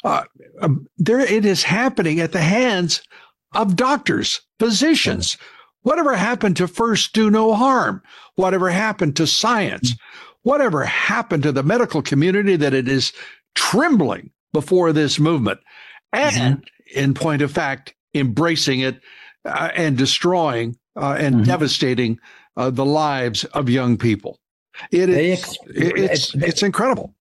Uh, 0.04 0.24
um, 0.62 0.88
there, 0.98 1.20
it 1.20 1.46
is 1.46 1.64
happening 1.64 2.20
at 2.20 2.32
the 2.32 2.42
hands 2.42 3.02
of 3.54 3.76
doctors, 3.76 4.42
physicians. 4.60 5.38
Whatever 5.84 6.16
happened 6.16 6.58
to 6.58 6.68
first 6.68 7.14
do 7.14 7.30
no 7.30 7.54
harm? 7.54 8.02
Whatever 8.36 8.70
happened 8.70 9.16
to 9.18 9.28
science? 9.28 9.96
Whatever 10.44 10.86
happened 10.86 11.44
to 11.44 11.52
the 11.52 11.64
medical 11.64 12.02
community 12.02 12.56
that 12.56 12.74
it 12.74 12.88
is 12.88 13.14
trembling 13.56 14.32
before 14.54 14.92
this 14.92 15.20
movement? 15.20 15.60
And 16.12 16.58
mm-hmm. 16.58 17.00
in 17.00 17.14
point 17.14 17.42
of 17.42 17.52
fact, 17.52 17.94
embracing 18.14 18.82
it 18.82 19.00
uh, 19.46 19.70
and 19.76 19.98
destroying 19.98 20.78
uh, 20.96 21.16
and 21.20 21.36
mm-hmm. 21.36 21.44
devastating 21.46 22.20
uh, 22.58 22.70
the 22.70 22.86
lives 22.86 23.46
of 23.46 23.70
young 23.70 23.98
people. 23.98 24.40
It 24.92 25.10
is, 25.10 25.40
ex- 25.40 25.58
it's, 25.68 26.36
it's 26.36 26.64
incredible 26.64 27.14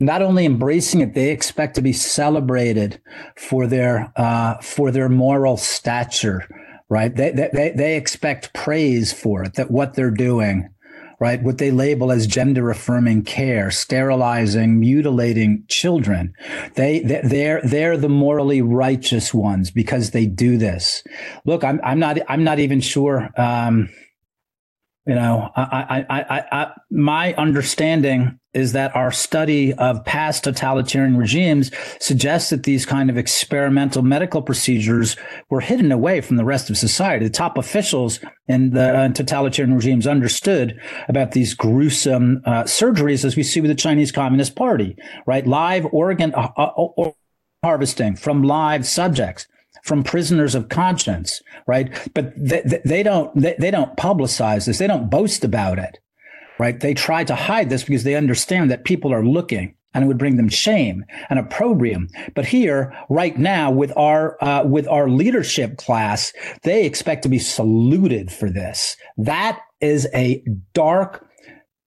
not 0.00 0.22
only 0.22 0.44
embracing 0.44 1.00
it, 1.00 1.14
they 1.14 1.30
expect 1.30 1.74
to 1.76 1.82
be 1.82 1.92
celebrated 1.92 3.00
for 3.36 3.66
their 3.66 4.12
uh, 4.16 4.58
for 4.58 4.90
their 4.90 5.08
moral 5.08 5.56
stature, 5.56 6.46
right? 6.88 7.14
They, 7.14 7.30
they 7.32 7.72
they 7.74 7.96
expect 7.96 8.54
praise 8.54 9.12
for 9.12 9.42
it, 9.44 9.54
that 9.54 9.70
what 9.70 9.94
they're 9.94 10.10
doing, 10.10 10.68
right? 11.18 11.42
What 11.42 11.58
they 11.58 11.70
label 11.70 12.12
as 12.12 12.26
gender 12.26 12.70
affirming 12.70 13.24
care, 13.24 13.70
sterilizing, 13.70 14.78
mutilating 14.78 15.64
children. 15.68 16.34
They, 16.74 17.00
they're, 17.00 17.60
they're 17.62 17.96
the 17.96 18.08
morally 18.08 18.62
righteous 18.62 19.32
ones 19.32 19.70
because 19.70 20.10
they 20.10 20.26
do 20.26 20.58
this. 20.58 21.02
Look, 21.44 21.64
I'm, 21.64 21.80
I'm 21.82 21.98
not, 21.98 22.18
I'm 22.28 22.44
not 22.44 22.58
even 22.58 22.80
sure, 22.80 23.30
um, 23.36 23.88
you 25.06 25.14
know, 25.14 25.50
I, 25.54 26.04
I, 26.08 26.18
I, 26.18 26.44
I, 26.52 26.72
my 26.90 27.32
understanding 27.34 28.40
is 28.54 28.72
that 28.72 28.96
our 28.96 29.12
study 29.12 29.72
of 29.74 30.04
past 30.04 30.42
totalitarian 30.42 31.16
regimes 31.16 31.70
suggests 32.00 32.50
that 32.50 32.64
these 32.64 32.84
kind 32.84 33.08
of 33.08 33.16
experimental 33.16 34.02
medical 34.02 34.42
procedures 34.42 35.16
were 35.48 35.60
hidden 35.60 35.92
away 35.92 36.20
from 36.20 36.36
the 36.36 36.44
rest 36.44 36.70
of 36.70 36.76
society. 36.76 37.24
The 37.24 37.30
top 37.30 37.56
officials 37.56 38.18
in 38.48 38.70
the 38.70 38.98
uh, 38.98 39.08
totalitarian 39.10 39.76
regimes 39.76 40.08
understood 40.08 40.80
about 41.08 41.32
these 41.32 41.54
gruesome 41.54 42.42
uh, 42.44 42.64
surgeries, 42.64 43.24
as 43.24 43.36
we 43.36 43.44
see 43.44 43.60
with 43.60 43.70
the 43.70 43.76
Chinese 43.76 44.10
Communist 44.10 44.56
Party, 44.56 44.96
right? 45.26 45.46
Live 45.46 45.86
organ 45.92 46.34
uh, 46.34 46.48
uh 46.56 47.10
harvesting 47.62 48.16
from 48.16 48.42
live 48.42 48.86
subjects 48.86 49.46
from 49.86 50.02
prisoners 50.02 50.54
of 50.54 50.68
conscience, 50.68 51.40
right? 51.66 51.90
But 52.12 52.32
they, 52.36 52.80
they 52.84 53.02
don't 53.02 53.34
they, 53.40 53.54
they 53.58 53.70
don't 53.70 53.96
publicize 53.96 54.66
this. 54.66 54.78
They 54.78 54.86
don't 54.86 55.08
boast 55.08 55.44
about 55.44 55.78
it, 55.78 55.98
right? 56.58 56.78
They 56.78 56.92
try 56.92 57.24
to 57.24 57.34
hide 57.34 57.70
this 57.70 57.84
because 57.84 58.04
they 58.04 58.16
understand 58.16 58.70
that 58.70 58.84
people 58.84 59.14
are 59.14 59.24
looking 59.24 59.74
and 59.94 60.04
it 60.04 60.08
would 60.08 60.18
bring 60.18 60.36
them 60.36 60.48
shame 60.48 61.04
and 61.30 61.38
opprobrium. 61.38 62.08
But 62.34 62.44
here, 62.44 62.94
right 63.08 63.38
now, 63.38 63.70
with 63.70 63.96
our 63.96 64.36
uh, 64.44 64.64
with 64.64 64.88
our 64.88 65.08
leadership 65.08 65.78
class, 65.78 66.32
they 66.64 66.84
expect 66.84 67.22
to 67.22 67.28
be 67.28 67.38
saluted 67.38 68.32
for 68.32 68.50
this. 68.50 68.96
That 69.16 69.60
is 69.80 70.08
a 70.12 70.44
dark, 70.74 71.24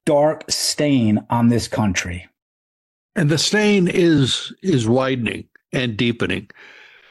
dark 0.06 0.46
stain 0.50 1.20
on 1.30 1.50
this 1.50 1.68
country. 1.68 2.28
And 3.16 3.30
the 3.30 3.38
stain 3.38 3.90
is 3.90 4.54
is 4.64 4.88
widening 4.88 5.50
and 5.74 5.98
deepening 5.98 6.50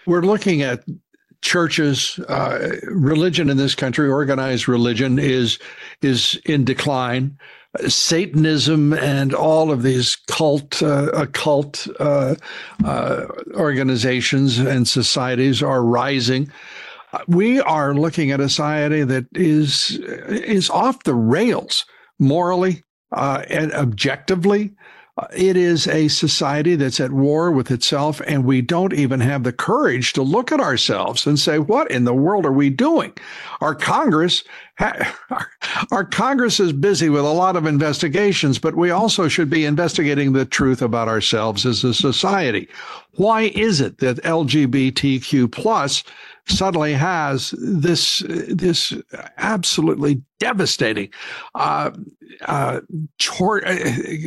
we're 0.08 0.22
looking 0.22 0.62
at 0.62 0.84
churches, 1.42 2.18
uh, 2.28 2.76
religion 2.86 3.50
in 3.50 3.58
this 3.58 3.74
country, 3.74 4.08
organized 4.08 4.66
religion 4.66 5.18
is 5.18 5.58
is 6.02 6.40
in 6.46 6.64
decline. 6.64 7.38
Satanism 7.86 8.94
and 8.94 9.34
all 9.34 9.70
of 9.70 9.82
these 9.82 10.16
cult, 10.26 10.82
uh, 10.82 11.10
occult 11.12 11.86
uh, 12.00 12.34
uh, 12.84 13.26
organizations 13.54 14.58
and 14.58 14.88
societies 14.88 15.62
are 15.62 15.84
rising. 15.84 16.50
We 17.26 17.60
are 17.60 17.94
looking 17.94 18.30
at 18.30 18.40
a 18.40 18.48
society 18.48 19.04
that 19.04 19.26
is 19.34 20.00
is 20.28 20.70
off 20.70 21.04
the 21.04 21.14
rails 21.14 21.84
morally 22.18 22.82
uh, 23.12 23.44
and 23.48 23.72
objectively. 23.74 24.72
It 25.34 25.56
is 25.56 25.86
a 25.86 26.08
society 26.08 26.76
that's 26.76 27.00
at 27.00 27.12
war 27.12 27.50
with 27.50 27.70
itself, 27.70 28.20
and 28.26 28.44
we 28.44 28.60
don't 28.60 28.92
even 28.92 29.20
have 29.20 29.42
the 29.42 29.52
courage 29.52 30.12
to 30.12 30.22
look 30.22 30.52
at 30.52 30.60
ourselves 30.60 31.26
and 31.26 31.38
say, 31.38 31.58
"What 31.58 31.90
in 31.90 32.04
the 32.04 32.14
world 32.14 32.46
are 32.46 32.52
we 32.52 32.70
doing?" 32.70 33.12
Our 33.60 33.74
Congress, 33.74 34.44
our 35.90 36.04
Congress 36.04 36.60
is 36.60 36.72
busy 36.72 37.08
with 37.08 37.24
a 37.24 37.32
lot 37.32 37.56
of 37.56 37.66
investigations, 37.66 38.58
but 38.58 38.76
we 38.76 38.90
also 38.90 39.28
should 39.28 39.50
be 39.50 39.64
investigating 39.64 40.32
the 40.32 40.44
truth 40.44 40.82
about 40.82 41.08
ourselves 41.08 41.66
as 41.66 41.82
a 41.84 41.94
society. 41.94 42.68
Why 43.16 43.52
is 43.54 43.80
it 43.80 43.98
that 43.98 44.22
LGBTQ 44.22 45.50
plus 45.50 46.04
suddenly 46.48 46.92
has 46.92 47.54
this 47.58 48.22
this 48.48 48.94
absolutely 49.36 50.22
devastating 50.38 51.10
uh, 51.54 51.90
uh, 52.42 52.80
tor- 53.18 53.66
uh, 53.66 53.78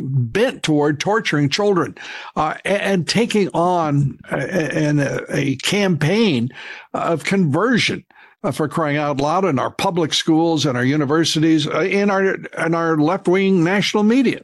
bent 0.04 0.64
toward 0.64 1.00
torturing 1.00 1.50
children 1.50 1.96
uh, 2.36 2.56
and, 2.66 3.08
taking 3.08 3.50
on 3.50 4.20
a, 4.32 5.20
a, 5.30 5.56
campaign 5.58 6.50
of 6.94 7.24
conversion. 7.24 8.06
Uh, 8.44 8.50
for 8.52 8.68
crying 8.68 8.98
out 8.98 9.22
loud 9.22 9.46
in 9.46 9.60
our 9.60 9.70
public 9.70 10.16
schools 10.16 10.66
and 10.66 10.76
our 10.76 10.84
universities, 10.84 11.68
uh, 11.68 11.82
in 11.82 12.10
our 12.10 12.34
in 12.34 12.74
our 12.74 12.98
left 12.98 13.28
wing 13.28 13.64
national 13.64 14.02
media. 14.02 14.42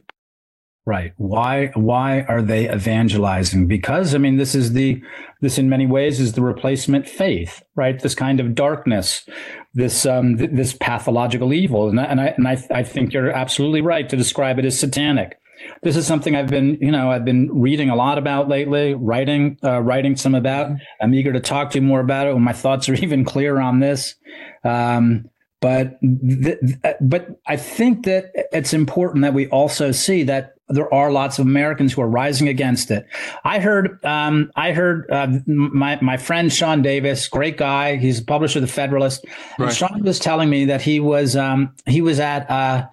Right. 0.88 1.12
Why 1.18 1.66
why 1.74 2.22
are 2.30 2.40
they 2.40 2.72
evangelizing? 2.72 3.66
Because 3.66 4.14
I 4.14 4.18
mean 4.18 4.38
this 4.38 4.54
is 4.54 4.72
the 4.72 5.02
this 5.42 5.58
in 5.58 5.68
many 5.68 5.86
ways 5.86 6.18
is 6.18 6.32
the 6.32 6.40
replacement 6.40 7.06
faith, 7.06 7.62
right? 7.76 8.00
This 8.00 8.14
kind 8.14 8.40
of 8.40 8.54
darkness, 8.54 9.28
this 9.74 10.06
um 10.06 10.38
th- 10.38 10.48
this 10.50 10.72
pathological 10.72 11.52
evil. 11.52 11.90
And 11.90 12.00
I, 12.00 12.04
and 12.04 12.20
I 12.22 12.26
and 12.38 12.48
I 12.48 12.66
I 12.70 12.82
think 12.84 13.12
you're 13.12 13.30
absolutely 13.30 13.82
right 13.82 14.08
to 14.08 14.16
describe 14.16 14.58
it 14.58 14.64
as 14.64 14.80
satanic. 14.80 15.38
This 15.82 15.94
is 15.94 16.06
something 16.06 16.34
I've 16.34 16.46
been, 16.46 16.78
you 16.80 16.90
know, 16.90 17.10
I've 17.10 17.26
been 17.26 17.50
reading 17.52 17.90
a 17.90 17.94
lot 17.94 18.16
about 18.16 18.48
lately, 18.48 18.94
writing 18.94 19.58
uh, 19.62 19.82
writing 19.82 20.16
some 20.16 20.34
about. 20.34 20.70
I'm 21.02 21.12
eager 21.12 21.34
to 21.34 21.40
talk 21.40 21.68
to 21.72 21.80
you 21.80 21.82
more 21.82 22.00
about 22.00 22.28
it 22.28 22.32
when 22.32 22.42
my 22.42 22.54
thoughts 22.54 22.88
are 22.88 22.94
even 23.04 23.26
clear 23.26 23.60
on 23.60 23.80
this. 23.80 24.14
Um, 24.64 25.26
but 25.60 25.98
th- 26.00 26.60
but 26.98 27.28
I 27.46 27.56
think 27.56 28.06
that 28.06 28.30
it's 28.52 28.72
important 28.72 29.20
that 29.20 29.34
we 29.34 29.48
also 29.48 29.92
see 29.92 30.22
that 30.22 30.54
there 30.68 30.92
are 30.92 31.10
lots 31.10 31.38
of 31.38 31.46
Americans 31.46 31.92
who 31.92 32.02
are 32.02 32.08
rising 32.08 32.48
against 32.48 32.90
it. 32.90 33.06
I 33.44 33.58
heard, 33.58 34.04
um, 34.04 34.50
I 34.54 34.72
heard 34.72 35.10
uh, 35.10 35.28
my 35.46 35.98
my 36.00 36.16
friend 36.16 36.52
Sean 36.52 36.82
Davis, 36.82 37.28
great 37.28 37.56
guy. 37.56 37.96
He's 37.96 38.20
a 38.20 38.24
publisher 38.24 38.58
of 38.58 38.62
the 38.62 38.72
Federalist. 38.72 39.24
Right. 39.58 39.68
And 39.68 39.76
Sean 39.76 40.02
was 40.02 40.18
telling 40.18 40.50
me 40.50 40.66
that 40.66 40.82
he 40.82 41.00
was 41.00 41.36
um, 41.36 41.74
he 41.86 42.02
was 42.02 42.20
at 42.20 42.50
uh, 42.50 42.86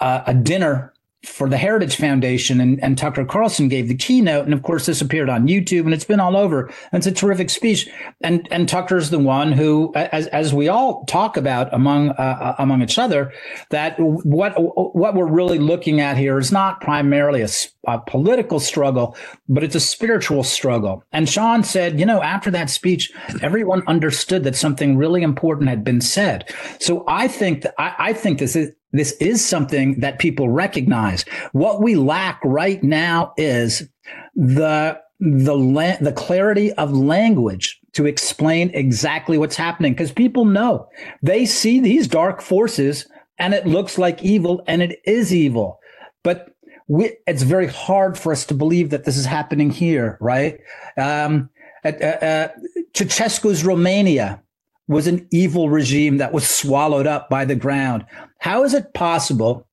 uh, 0.00 0.22
a 0.26 0.34
dinner 0.34 0.92
for 1.24 1.48
the 1.48 1.56
Heritage 1.56 1.96
Foundation, 1.96 2.60
and, 2.60 2.82
and 2.82 2.96
Tucker 2.96 3.24
Carlson 3.24 3.68
gave 3.68 3.88
the 3.88 3.96
keynote. 3.96 4.44
And 4.44 4.54
of 4.54 4.62
course, 4.62 4.86
this 4.86 5.00
appeared 5.00 5.28
on 5.28 5.48
YouTube, 5.48 5.80
and 5.80 5.92
it's 5.92 6.04
been 6.04 6.20
all 6.20 6.36
over. 6.36 6.66
And 6.92 7.00
it's 7.00 7.06
a 7.06 7.12
terrific 7.12 7.50
speech. 7.50 7.88
And 8.20 8.46
and 8.52 8.68
Tucker's 8.68 9.10
the 9.10 9.18
one 9.18 9.50
who, 9.50 9.92
as 9.96 10.28
as 10.28 10.54
we 10.54 10.68
all 10.68 11.04
talk 11.06 11.36
about 11.36 11.72
among 11.74 12.10
uh, 12.10 12.14
uh 12.22 12.54
among 12.58 12.82
each 12.82 12.98
other, 12.98 13.32
that 13.70 13.96
what 13.98 14.54
what 14.56 15.14
we're 15.14 15.26
really 15.26 15.58
looking 15.58 16.00
at 16.00 16.16
here 16.16 16.38
is 16.38 16.52
not 16.52 16.80
primarily 16.80 17.42
a, 17.42 17.48
a 17.88 17.98
political 17.98 18.60
struggle, 18.60 19.16
but 19.48 19.64
it's 19.64 19.74
a 19.74 19.80
spiritual 19.80 20.44
struggle. 20.44 21.02
And 21.12 21.28
Sean 21.28 21.64
said, 21.64 21.98
you 21.98 22.06
know, 22.06 22.22
after 22.22 22.50
that 22.52 22.70
speech, 22.70 23.10
everyone 23.42 23.82
understood 23.88 24.44
that 24.44 24.54
something 24.54 24.96
really 24.96 25.22
important 25.22 25.68
had 25.68 25.82
been 25.82 26.00
said. 26.00 26.54
So 26.78 27.04
I 27.08 27.26
think 27.26 27.62
that 27.62 27.74
I, 27.76 27.94
I 27.98 28.12
think 28.12 28.38
this 28.38 28.54
is 28.54 28.72
this 28.92 29.12
is 29.20 29.44
something 29.44 30.00
that 30.00 30.18
people 30.18 30.48
recognize. 30.48 31.24
What 31.52 31.82
we 31.82 31.96
lack 31.96 32.40
right 32.44 32.82
now 32.82 33.32
is 33.36 33.88
the 34.34 35.00
the 35.20 35.56
la- 35.56 35.96
the 36.00 36.12
clarity 36.12 36.72
of 36.74 36.92
language 36.92 37.80
to 37.94 38.06
explain 38.06 38.70
exactly 38.72 39.36
what's 39.36 39.56
happening 39.56 39.92
because 39.92 40.12
people 40.12 40.44
know 40.44 40.88
they 41.22 41.44
see 41.44 41.80
these 41.80 42.06
dark 42.06 42.40
forces 42.40 43.06
and 43.38 43.52
it 43.52 43.66
looks 43.66 43.98
like 43.98 44.22
evil 44.22 44.62
and 44.68 44.80
it 44.80 45.00
is 45.04 45.34
evil 45.34 45.80
but 46.22 46.54
we, 46.86 47.16
it's 47.26 47.42
very 47.42 47.66
hard 47.66 48.16
for 48.16 48.30
us 48.30 48.46
to 48.46 48.54
believe 48.54 48.90
that 48.90 49.04
this 49.04 49.16
is 49.16 49.26
happening 49.26 49.70
here 49.70 50.16
right 50.20 50.60
um, 50.96 51.50
at, 51.82 52.00
uh, 52.00 52.24
uh, 52.24 53.64
Romania 53.64 54.42
was 54.88 55.06
an 55.06 55.28
evil 55.30 55.68
regime 55.68 56.16
that 56.16 56.32
was 56.32 56.48
swallowed 56.48 57.06
up 57.06 57.28
by 57.28 57.44
the 57.44 57.54
ground. 57.54 58.06
How 58.38 58.64
is 58.64 58.74
it 58.74 58.94
possible 58.94 59.68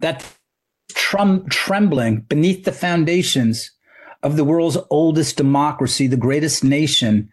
that 0.00 0.24
trum- 0.94 1.46
trembling 1.48 2.20
beneath 2.22 2.64
the 2.64 2.72
foundations 2.72 3.70
of 4.22 4.36
the 4.36 4.44
world's 4.44 4.78
oldest 4.90 5.36
democracy, 5.36 6.06
the 6.06 6.16
greatest 6.16 6.62
nation 6.62 7.30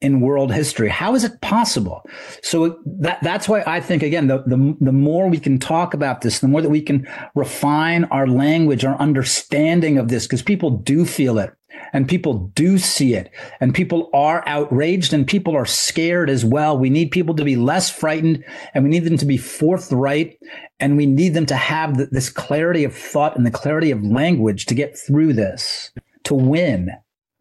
in 0.00 0.20
world 0.20 0.52
history. 0.52 0.88
How 0.88 1.14
is 1.14 1.22
it 1.22 1.40
possible? 1.40 2.04
So 2.42 2.80
that 2.84 3.22
that's 3.22 3.48
why 3.48 3.62
I 3.66 3.80
think 3.80 4.02
again 4.02 4.26
the, 4.26 4.42
the 4.46 4.76
the 4.80 4.92
more 4.92 5.28
we 5.28 5.38
can 5.38 5.58
talk 5.60 5.94
about 5.94 6.22
this, 6.22 6.40
the 6.40 6.48
more 6.48 6.60
that 6.60 6.70
we 6.70 6.82
can 6.82 7.06
refine 7.36 8.04
our 8.06 8.26
language, 8.26 8.84
our 8.84 8.98
understanding 8.98 9.98
of 9.98 10.08
this, 10.08 10.26
because 10.26 10.42
people 10.42 10.70
do 10.70 11.06
feel 11.06 11.38
it 11.38 11.52
and 11.92 12.08
people 12.08 12.50
do 12.54 12.78
see 12.78 13.14
it 13.14 13.30
and 13.60 13.74
people 13.74 14.10
are 14.12 14.42
outraged 14.46 15.12
and 15.12 15.26
people 15.26 15.54
are 15.56 15.66
scared 15.66 16.30
as 16.30 16.44
well. 16.44 16.78
We 16.78 16.90
need 16.90 17.10
people 17.10 17.34
to 17.36 17.44
be 17.44 17.56
less 17.56 17.90
frightened 17.90 18.44
and 18.74 18.84
we 18.84 18.90
need 18.90 19.04
them 19.04 19.18
to 19.18 19.26
be 19.26 19.36
forthright 19.36 20.38
and 20.80 20.96
we 20.96 21.06
need 21.06 21.34
them 21.34 21.46
to 21.46 21.56
have 21.56 21.96
this 22.10 22.30
clarity 22.30 22.84
of 22.84 22.94
thought 22.94 23.36
and 23.36 23.46
the 23.46 23.50
clarity 23.50 23.90
of 23.90 24.02
language 24.02 24.66
to 24.66 24.74
get 24.74 24.98
through 24.98 25.34
this, 25.34 25.92
to 26.24 26.34
win. 26.34 26.90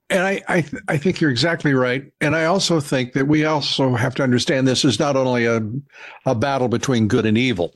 And 0.09 0.23
I, 0.23 0.41
I, 0.49 0.61
th- 0.61 0.83
I, 0.89 0.97
think 0.97 1.21
you're 1.21 1.31
exactly 1.31 1.73
right. 1.73 2.03
And 2.19 2.35
I 2.35 2.43
also 2.43 2.81
think 2.81 3.13
that 3.13 3.29
we 3.29 3.45
also 3.45 3.95
have 3.95 4.13
to 4.15 4.23
understand 4.23 4.67
this 4.67 4.83
is 4.83 4.99
not 4.99 5.15
only 5.15 5.45
a, 5.45 5.61
a 6.25 6.35
battle 6.35 6.67
between 6.67 7.07
good 7.07 7.25
and 7.25 7.37
evil. 7.37 7.73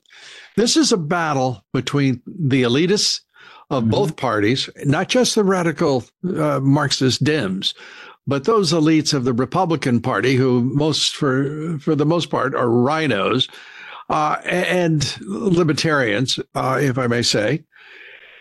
This 0.57 0.75
is 0.75 0.91
a 0.91 0.97
battle 0.97 1.65
between 1.73 2.21
the 2.27 2.63
elitists 2.63 3.21
of 3.69 3.83
mm-hmm. 3.83 3.91
both 3.91 4.15
parties, 4.15 4.69
not 4.85 5.09
just 5.09 5.35
the 5.35 5.43
radical 5.43 6.03
uh, 6.37 6.59
Marxist 6.59 7.23
Dems, 7.23 7.73
but 8.27 8.45
those 8.45 8.73
elites 8.73 9.13
of 9.13 9.23
the 9.23 9.33
Republican 9.33 10.01
Party, 10.01 10.35
who 10.35 10.61
most 10.61 11.15
for 11.15 11.77
for 11.79 11.95
the 11.95 12.05
most 12.05 12.29
part 12.29 12.55
are 12.55 12.67
RINOs 12.67 13.49
uh, 14.09 14.37
and 14.45 15.17
libertarians, 15.21 16.39
uh, 16.55 16.79
if 16.81 16.97
I 16.97 17.07
may 17.07 17.21
say, 17.21 17.63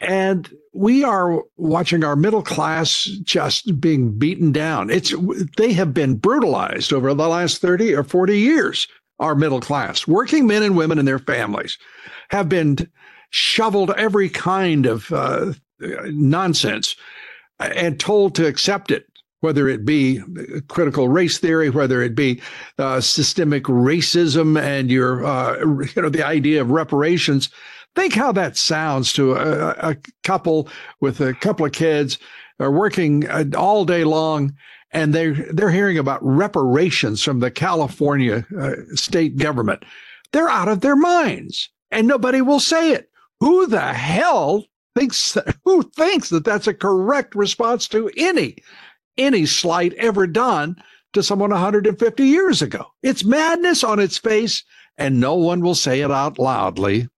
and 0.01 0.51
we 0.72 1.05
are 1.05 1.43
watching 1.57 2.03
our 2.03 2.16
middle 2.16 2.43
class 2.43 3.05
just 3.22 3.81
being 3.81 4.18
beaten 4.18 4.53
down. 4.53 4.91
It's 4.91 5.14
they 5.57 5.72
have 5.72 5.95
been 5.95 6.16
brutalized 6.16 6.93
over 6.93 7.14
the 7.14 7.29
last 7.29 7.59
30 7.61 7.95
or 7.95 8.05
40 8.05 8.39
years. 8.39 8.89
Our 9.20 9.37
middle 9.37 9.61
class, 9.61 10.09
working 10.09 10.45
men 10.49 10.64
and 10.64 10.77
women 10.77 10.99
and 10.99 11.07
their 11.07 11.20
families 11.20 11.79
have 12.31 12.49
been 12.49 12.91
shoveled 13.35 13.91
every 13.97 14.28
kind 14.28 14.87
of 14.87 15.11
uh, 15.12 15.53
nonsense 16.05 16.95
and 17.59 17.99
told 17.99 18.32
to 18.37 18.47
accept 18.47 18.93
it, 18.93 19.07
whether 19.41 19.68
it 19.68 19.85
be 19.85 20.20
critical 20.68 21.09
race 21.09 21.39
theory, 21.39 21.68
whether 21.68 22.01
it 22.01 22.14
be 22.14 22.41
uh, 22.78 23.01
systemic 23.01 23.64
racism, 23.64 24.61
and 24.61 24.89
your 24.89 25.24
uh, 25.24 25.59
you 25.59 26.03
know 26.03 26.09
the 26.09 26.24
idea 26.24 26.61
of 26.61 26.70
reparations. 26.70 27.51
Think 27.97 28.14
how 28.14 28.30
that 28.32 28.57
sounds 28.57 29.12
to 29.14 29.35
a, 29.35 29.70
a 29.91 29.97
couple 30.22 30.68
with 31.01 31.20
a 31.20 31.35
couple 31.35 31.66
of 31.66 31.72
kids 31.72 32.18
are 32.61 32.70
working 32.70 33.28
uh, 33.28 33.45
all 33.57 33.85
day 33.85 34.05
long 34.05 34.55
and 34.93 35.12
they 35.12 35.30
they're 35.30 35.70
hearing 35.70 35.99
about 35.99 36.24
reparations 36.24 37.20
from 37.20 37.41
the 37.41 37.51
California 37.51 38.47
uh, 38.61 38.74
state 38.95 39.37
government. 39.37 39.85
They're 40.32 40.49
out 40.49 40.68
of 40.68 40.82
their 40.82 40.97
minds, 40.97 41.68
and 41.91 42.07
nobody 42.07 42.41
will 42.41 42.61
say 42.61 42.93
it 42.93 43.11
who 43.41 43.66
the 43.66 43.93
hell 43.93 44.64
thinks 44.95 45.32
that, 45.32 45.57
who 45.64 45.82
thinks 45.82 46.28
that 46.30 46.45
that's 46.45 46.66
a 46.66 46.74
correct 46.74 47.35
response 47.35 47.89
to 47.89 48.11
any 48.16 48.57
any 49.16 49.47
slight 49.47 49.93
ever 49.95 50.26
done 50.26 50.76
to 51.12 51.22
someone 51.22 51.51
150 51.51 52.24
years 52.24 52.62
ago? 52.62 52.87
It's 53.03 53.24
madness 53.24 53.85
on 53.85 54.01
its 54.01 54.18
face, 54.18 54.64
and 54.99 55.20
no 55.20 55.35
one 55.35 55.61
will 55.61 55.76
say 55.76 56.01
it 56.01 56.11
out 56.11 56.39
loudly. 56.39 57.09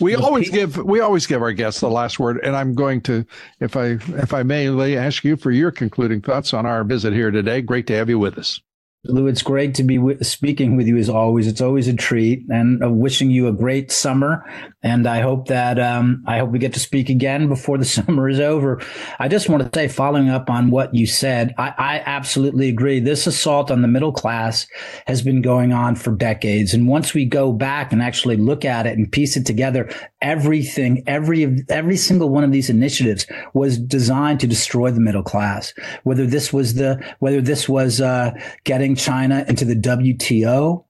We 0.00 0.16
always 0.16 0.50
give 0.50 0.76
we 0.78 1.00
always 1.00 1.26
give 1.26 1.42
our 1.42 1.52
guests 1.52 1.80
the 1.80 1.90
last 1.90 2.18
word, 2.18 2.40
and 2.42 2.56
I'm 2.56 2.74
going 2.74 3.00
to, 3.02 3.24
if 3.60 3.76
I 3.76 3.98
if 4.18 4.34
I 4.34 4.42
may, 4.42 4.96
ask 4.96 5.24
you 5.24 5.36
for 5.36 5.52
your 5.52 5.70
concluding 5.70 6.20
thoughts 6.20 6.52
on 6.52 6.66
our 6.66 6.82
visit 6.82 7.12
here 7.12 7.30
today. 7.30 7.62
Great 7.62 7.86
to 7.86 7.94
have 7.94 8.08
you 8.08 8.18
with 8.18 8.36
us. 8.36 8.60
Lou, 9.04 9.28
it's 9.28 9.40
great 9.40 9.74
to 9.76 9.82
be 9.82 9.96
w- 9.96 10.22
speaking 10.22 10.76
with 10.76 10.86
you 10.86 10.98
as 10.98 11.08
always. 11.08 11.46
It's 11.46 11.62
always 11.62 11.88
a 11.88 11.94
treat, 11.94 12.44
and 12.50 12.84
uh, 12.84 12.90
wishing 12.90 13.30
you 13.30 13.48
a 13.48 13.52
great 13.52 13.90
summer. 13.90 14.44
And 14.82 15.06
I 15.06 15.22
hope 15.22 15.48
that 15.48 15.78
um, 15.78 16.22
I 16.26 16.38
hope 16.38 16.50
we 16.50 16.58
get 16.58 16.74
to 16.74 16.80
speak 16.80 17.08
again 17.08 17.48
before 17.48 17.78
the 17.78 17.84
summer 17.86 18.28
is 18.28 18.40
over. 18.40 18.82
I 19.18 19.28
just 19.28 19.48
want 19.48 19.62
to 19.62 19.78
say, 19.78 19.88
following 19.88 20.28
up 20.28 20.50
on 20.50 20.70
what 20.70 20.94
you 20.94 21.06
said, 21.06 21.54
I, 21.56 21.72
I 21.78 22.02
absolutely 22.04 22.68
agree. 22.68 23.00
This 23.00 23.26
assault 23.26 23.70
on 23.70 23.80
the 23.80 23.88
middle 23.88 24.12
class 24.12 24.66
has 25.06 25.22
been 25.22 25.40
going 25.40 25.72
on 25.72 25.94
for 25.94 26.12
decades, 26.14 26.74
and 26.74 26.86
once 26.86 27.14
we 27.14 27.24
go 27.24 27.52
back 27.52 27.94
and 27.94 28.02
actually 28.02 28.36
look 28.36 28.66
at 28.66 28.86
it 28.86 28.98
and 28.98 29.10
piece 29.10 29.34
it 29.34 29.46
together, 29.46 29.90
everything, 30.20 31.02
every 31.06 31.64
every 31.70 31.96
single 31.96 32.28
one 32.28 32.44
of 32.44 32.52
these 32.52 32.68
initiatives 32.68 33.26
was 33.54 33.78
designed 33.78 34.40
to 34.40 34.46
destroy 34.46 34.90
the 34.90 35.00
middle 35.00 35.22
class. 35.22 35.72
Whether 36.02 36.26
this 36.26 36.52
was 36.52 36.74
the 36.74 37.02
whether 37.20 37.40
this 37.40 37.66
was 37.66 38.02
uh, 38.02 38.32
getting 38.64 38.89
getting 38.90 39.04
China 39.04 39.44
into 39.48 39.64
the 39.64 39.76
WTO, 39.76 40.84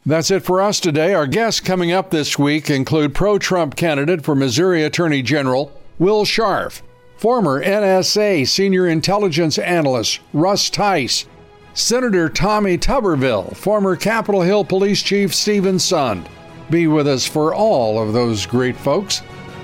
That's 0.06 0.30
it 0.30 0.44
for 0.44 0.60
us 0.60 0.78
today. 0.78 1.14
Our 1.14 1.26
guests 1.26 1.58
coming 1.58 1.90
up 1.90 2.10
this 2.10 2.38
week 2.38 2.70
include 2.70 3.12
pro 3.12 3.40
Trump 3.40 3.74
candidate 3.74 4.22
for 4.22 4.36
Missouri 4.36 4.84
Attorney 4.84 5.20
General 5.20 5.72
Will 5.98 6.24
Scharf, 6.24 6.80
former 7.16 7.60
NSA 7.60 8.46
senior 8.46 8.86
intelligence 8.86 9.58
analyst 9.58 10.20
Russ 10.32 10.70
Tice, 10.70 11.26
Senator 11.74 12.28
Tommy 12.28 12.78
Tuberville, 12.78 13.56
former 13.56 13.96
Capitol 13.96 14.42
Hill 14.42 14.64
Police 14.64 15.02
Chief 15.02 15.34
Steven 15.34 15.74
Sund. 15.74 16.28
Be 16.70 16.86
with 16.86 17.08
us 17.08 17.26
for 17.26 17.52
all 17.52 18.00
of 18.00 18.12
those 18.12 18.46
great 18.46 18.76
folks. 18.76 19.22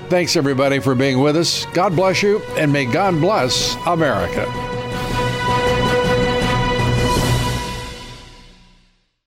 Thanks 0.09 0.35
everybody 0.35 0.79
for 0.79 0.93
being 0.93 1.21
with 1.21 1.37
us. 1.37 1.65
God 1.67 1.95
bless 1.95 2.21
you, 2.21 2.41
and 2.57 2.71
may 2.71 2.83
God 2.83 3.13
bless 3.21 3.77
America. 3.87 4.45